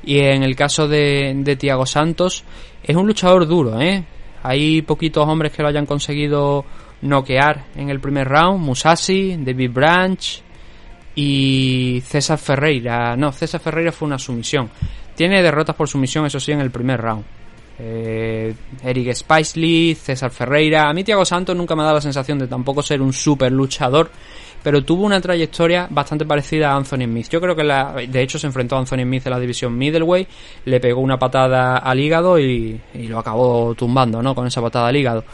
[0.05, 2.45] Y en el caso de, de Tiago Santos
[2.85, 4.05] es un luchador duro eh
[4.45, 6.65] hay poquitos hombres que lo hayan conseguido
[7.03, 8.65] noquear en el primer round.
[8.65, 10.43] Musashi, David Branch
[11.15, 13.17] y César Ferreira.
[13.17, 14.71] No, César Ferreira fue una sumisión.
[15.15, 17.25] Tiene derrotas por sumisión, eso sí, en el primer round.
[17.83, 18.55] Eh,
[18.85, 20.89] Eric Spicely, César Ferreira.
[20.89, 23.51] A mí Thiago Santos nunca me ha dado la sensación de tampoco ser un super
[23.51, 24.11] luchador,
[24.63, 27.29] pero tuvo una trayectoria bastante parecida a Anthony Smith.
[27.31, 30.29] Yo creo que la, de hecho se enfrentó a Anthony Smith en la división middleweight,
[30.67, 34.35] le pegó una patada al hígado y, y lo acabó tumbando, ¿no?
[34.35, 35.25] Con esa patada al hígado.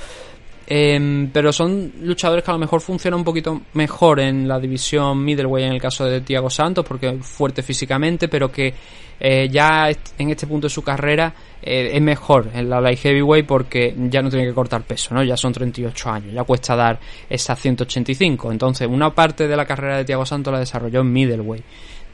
[0.69, 5.25] Em, pero son luchadores que a lo mejor funcionan un poquito mejor en la división
[5.25, 8.75] middleweight en el caso de Thiago Santos porque es fuerte físicamente pero que
[9.21, 13.47] eh, ya en este punto de su carrera eh, es mejor en la light heavyweight
[13.47, 16.99] porque ya no tiene que cortar peso no ya son 38 años ya cuesta dar
[17.31, 21.65] esas 185 entonces una parte de la carrera de Thiago Santos la desarrolló en middleweight.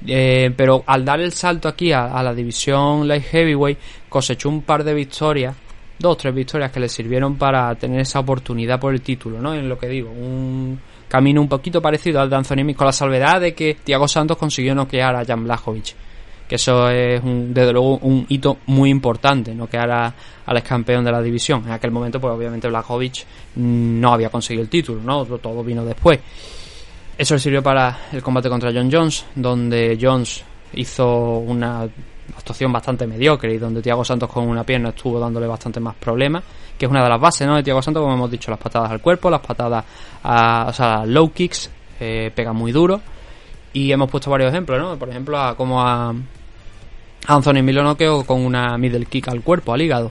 [0.04, 3.78] Eh, pero al dar el salto aquí a, a la división light heavyweight
[4.08, 5.54] cosechó un par de victorias
[5.98, 9.54] dos tres victorias que le sirvieron para tener esa oportunidad por el título, ¿no?
[9.54, 10.78] En lo que digo, un
[11.08, 14.74] camino un poquito parecido al de Anthony con la salvedad de que Thiago Santos consiguió
[14.74, 15.94] noquear a Jan Blachowicz.
[16.48, 20.14] Que eso es, un- desde luego, un hito muy importante, noquear a-
[20.44, 21.62] al ex campeón de la división.
[21.66, 23.24] En aquel momento, pues obviamente Blachowicz
[23.56, 25.24] mm, no había conseguido el título, ¿no?
[25.24, 26.18] Todo vino después.
[27.16, 30.42] Eso le sirvió para el combate contra John Jones, donde Jones
[30.74, 31.86] hizo una
[32.36, 36.42] actuación bastante mediocre y donde Thiago Santos con una pierna estuvo dándole bastante más problemas,
[36.78, 37.56] que es una de las bases ¿no?
[37.56, 39.84] de Thiago Santos, como hemos dicho, las patadas al cuerpo, las patadas,
[40.22, 41.70] a, o sea, low kicks,
[42.00, 43.00] eh, pegan muy duro.
[43.74, 44.98] Y hemos puesto varios ejemplos, ¿no?
[44.98, 46.14] Por ejemplo, a, como a,
[47.26, 50.10] Anthony Milo noqueó con una middle kick al cuerpo, al hígado.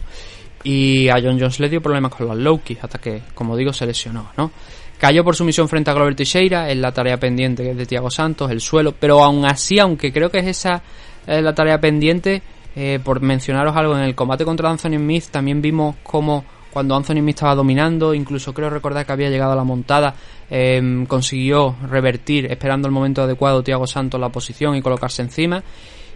[0.64, 3.72] Y a John Jones le dio problemas con los low kicks, hasta que, como digo,
[3.72, 4.52] se lesionó, ¿no?
[4.98, 8.62] Cayó por sumisión frente a Glover Teixeira, es la tarea pendiente de Thiago Santos, el
[8.62, 10.84] suelo, pero aún así, aunque creo que es esa
[11.28, 12.42] eh, la tarea pendiente,
[12.76, 17.20] eh, por mencionaros algo, en el combate contra Anthony Smith también vimos como cuando Anthony
[17.20, 20.16] Smith estaba dominando, incluso creo recordar que había llegado a la montada,
[20.50, 25.64] eh, consiguió revertir, esperando el momento adecuado, Thiago Santos la posición y colocarse encima.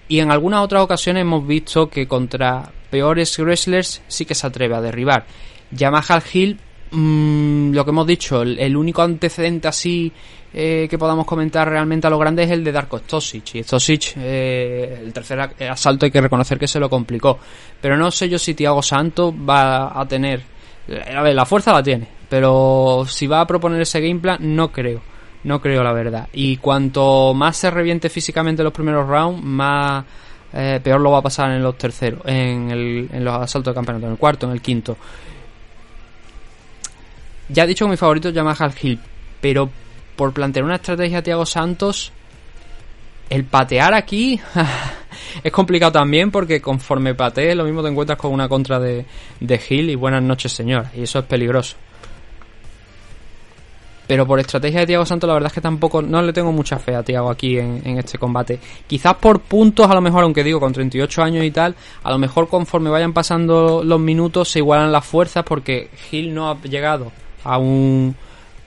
[0.07, 4.75] Y en algunas otras ocasiones hemos visto que contra peores wrestlers sí que se atreve
[4.75, 5.25] a derribar.
[5.71, 6.59] Yamaha Hill
[6.97, 10.11] Mm, lo que hemos dicho, el, único antecedente así
[10.53, 13.55] eh, que podamos comentar realmente a lo grande es el de Darko Stosic.
[13.55, 17.37] Y Stosic, eh, el tercer a- asalto hay que reconocer que se lo complicó.
[17.81, 20.41] Pero no sé yo si Thiago Santos va a tener...
[21.15, 22.07] A ver, la fuerza la tiene.
[22.29, 25.01] Pero si va a proponer ese game plan, no creo.
[25.43, 26.27] No creo, la verdad.
[26.33, 30.05] Y cuanto más se reviente físicamente los primeros rounds, más...
[30.53, 33.75] eh, peor lo va a pasar en los terceros, en, el- en los asaltos de
[33.75, 34.95] campeonato, en el cuarto, en el quinto.
[37.49, 38.99] Ya he dicho que mi favorito es Yamaha Hill,
[39.39, 39.69] pero
[40.15, 42.11] por plantear una estrategia a Thiago Santos,
[43.29, 44.39] el patear aquí
[45.43, 49.05] es complicado también porque conforme patees lo mismo te encuentras con una contra de,
[49.39, 51.75] de Hill y buenas noches señora, y eso es peligroso.
[54.07, 56.77] Pero por estrategia de Thiago Santos la verdad es que tampoco no le tengo mucha
[56.77, 58.59] fe a Thiago aquí en, en este combate.
[58.85, 62.19] Quizás por puntos a lo mejor, aunque digo con 38 años y tal, a lo
[62.19, 67.11] mejor conforme vayan pasando los minutos se igualan las fuerzas porque Hill no ha llegado
[67.45, 68.15] a un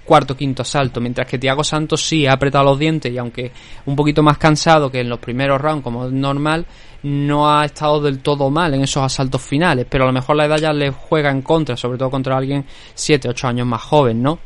[0.09, 3.53] cuarto quinto asalto, mientras que Thiago Santos sí ha apretado los dientes y aunque
[3.85, 6.65] un poquito más cansado que en los primeros rounds como es normal,
[7.03, 10.47] no ha estado del todo mal en esos asaltos finales, pero a lo mejor la
[10.47, 12.65] edad ya le juega en contra, sobre todo contra alguien
[12.95, 14.39] 7, 8 años más joven, ¿no?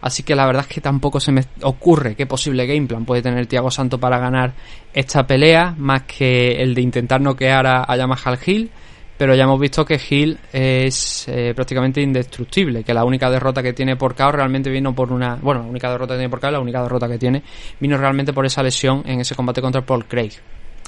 [0.00, 3.22] Así que la verdad es que tampoco se me ocurre qué posible game plan puede
[3.22, 4.52] tener Thiago Santos para ganar
[4.92, 8.70] esta pelea, más que el de intentar noquear a, a Yamaha Hill.
[9.16, 13.72] Pero ya hemos visto que Hill es eh, prácticamente indestructible, que la única derrota que
[13.72, 15.36] tiene por KO realmente vino por una.
[15.36, 17.42] Bueno, la única derrota que tiene por KO, la única derrota que tiene,
[17.78, 20.32] vino realmente por esa lesión en ese combate contra Paul Craig.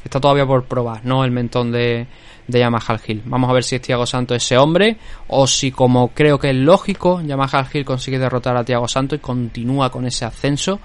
[0.02, 1.24] Está todavía por probar, ¿no?
[1.24, 2.06] El mentón de,
[2.46, 3.22] de Yamaha Hill.
[3.26, 4.96] Vamos a ver si es Thiago Santos ese hombre
[5.28, 9.22] o si, como creo que es lógico, Yamaha Hill consigue derrotar a Thiago Santos y
[9.22, 10.80] continúa con ese ascenso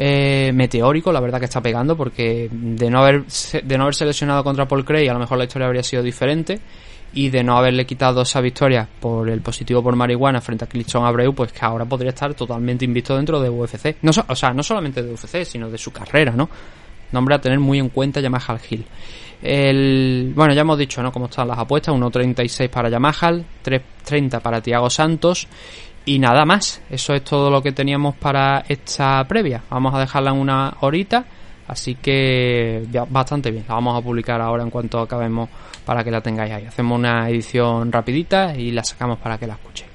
[0.00, 4.44] eh, meteórico, la verdad que está pegando porque de no haber de no haberse lesionado
[4.44, 6.60] contra Paul Craig a lo mejor la historia habría sido diferente
[7.12, 11.04] y de no haberle quitado esa victoria por el positivo por marihuana frente a Clifton
[11.04, 13.96] Abreu, pues que ahora podría estar totalmente invisto dentro de UFC.
[14.02, 16.48] No, so- o sea, no solamente de UFC, sino de su carrera, ¿no?
[17.10, 18.84] Nombre a tener muy en cuenta Yamaha Hill.
[19.42, 21.10] El, bueno, ya hemos dicho, ¿no?
[21.12, 21.94] Cómo están las apuestas.
[21.94, 23.32] 1.36 para Yamaha,
[23.64, 25.46] 3.30 para Tiago Santos.
[26.08, 26.80] Y nada más.
[26.88, 29.60] Eso es todo lo que teníamos para esta previa.
[29.68, 31.22] Vamos a dejarla en una horita.
[31.66, 33.66] Así que ya bastante bien.
[33.68, 35.50] La vamos a publicar ahora en cuanto acabemos
[35.84, 36.64] para que la tengáis ahí.
[36.64, 39.90] Hacemos una edición rapidita y la sacamos para que la escuchéis.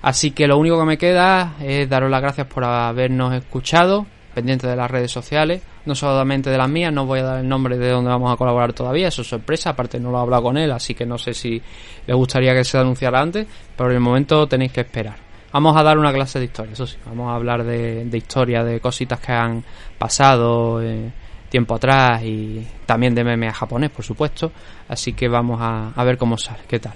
[0.00, 4.66] Así que lo único que me queda es daros las gracias por habernos escuchado, pendiente
[4.66, 7.76] de las redes sociales, no solamente de las mías, no voy a dar el nombre
[7.76, 10.56] de donde vamos a colaborar todavía, eso es sorpresa, aparte no lo he hablado con
[10.56, 11.60] él, así que no sé si
[12.06, 13.46] le gustaría que se anunciara antes,
[13.76, 15.27] pero en el momento tenéis que esperar.
[15.52, 18.62] Vamos a dar una clase de historia, eso sí, vamos a hablar de, de historia,
[18.62, 19.64] de cositas que han
[19.96, 21.10] pasado eh,
[21.48, 24.52] tiempo atrás y también de MMA japonés, por supuesto,
[24.88, 26.92] así que vamos a, a ver cómo sale, qué tal.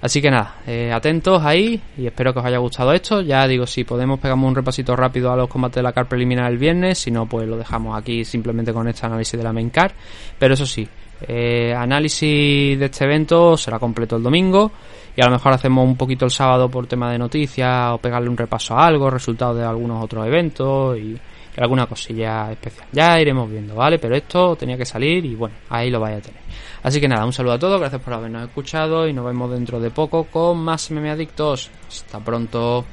[0.00, 3.22] Así que nada, eh, atentos ahí y espero que os haya gustado esto.
[3.22, 6.50] Ya digo, si podemos pegamos un repasito rápido a los combates de la CAR preliminar
[6.50, 9.70] el viernes, si no, pues lo dejamos aquí simplemente con este análisis de la main
[9.70, 9.94] CAR.
[10.38, 10.86] Pero eso sí,
[11.22, 14.72] eh, análisis de este evento será completo el domingo
[15.16, 18.28] y a lo mejor hacemos un poquito el sábado por tema de noticias o pegarle
[18.28, 21.16] un repaso a algo, resultados de algunos otros eventos y,
[21.56, 22.88] alguna cosilla especial.
[22.90, 24.00] Ya iremos viendo, ¿vale?
[24.00, 26.40] Pero esto tenía que salir y bueno, ahí lo vais a tener.
[26.82, 29.78] Así que nada, un saludo a todos, gracias por habernos escuchado y nos vemos dentro
[29.78, 31.70] de poco con más MMA Adictos.
[31.86, 32.84] Hasta pronto.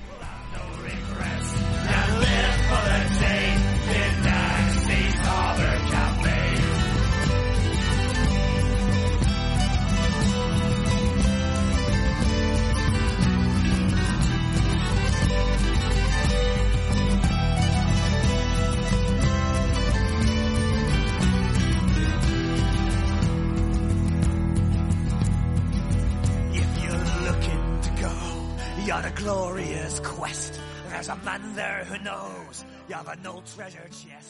[29.32, 30.60] Glorious quest.
[30.90, 32.66] There's a man there who knows.
[32.90, 34.21] you have the no treasure chest.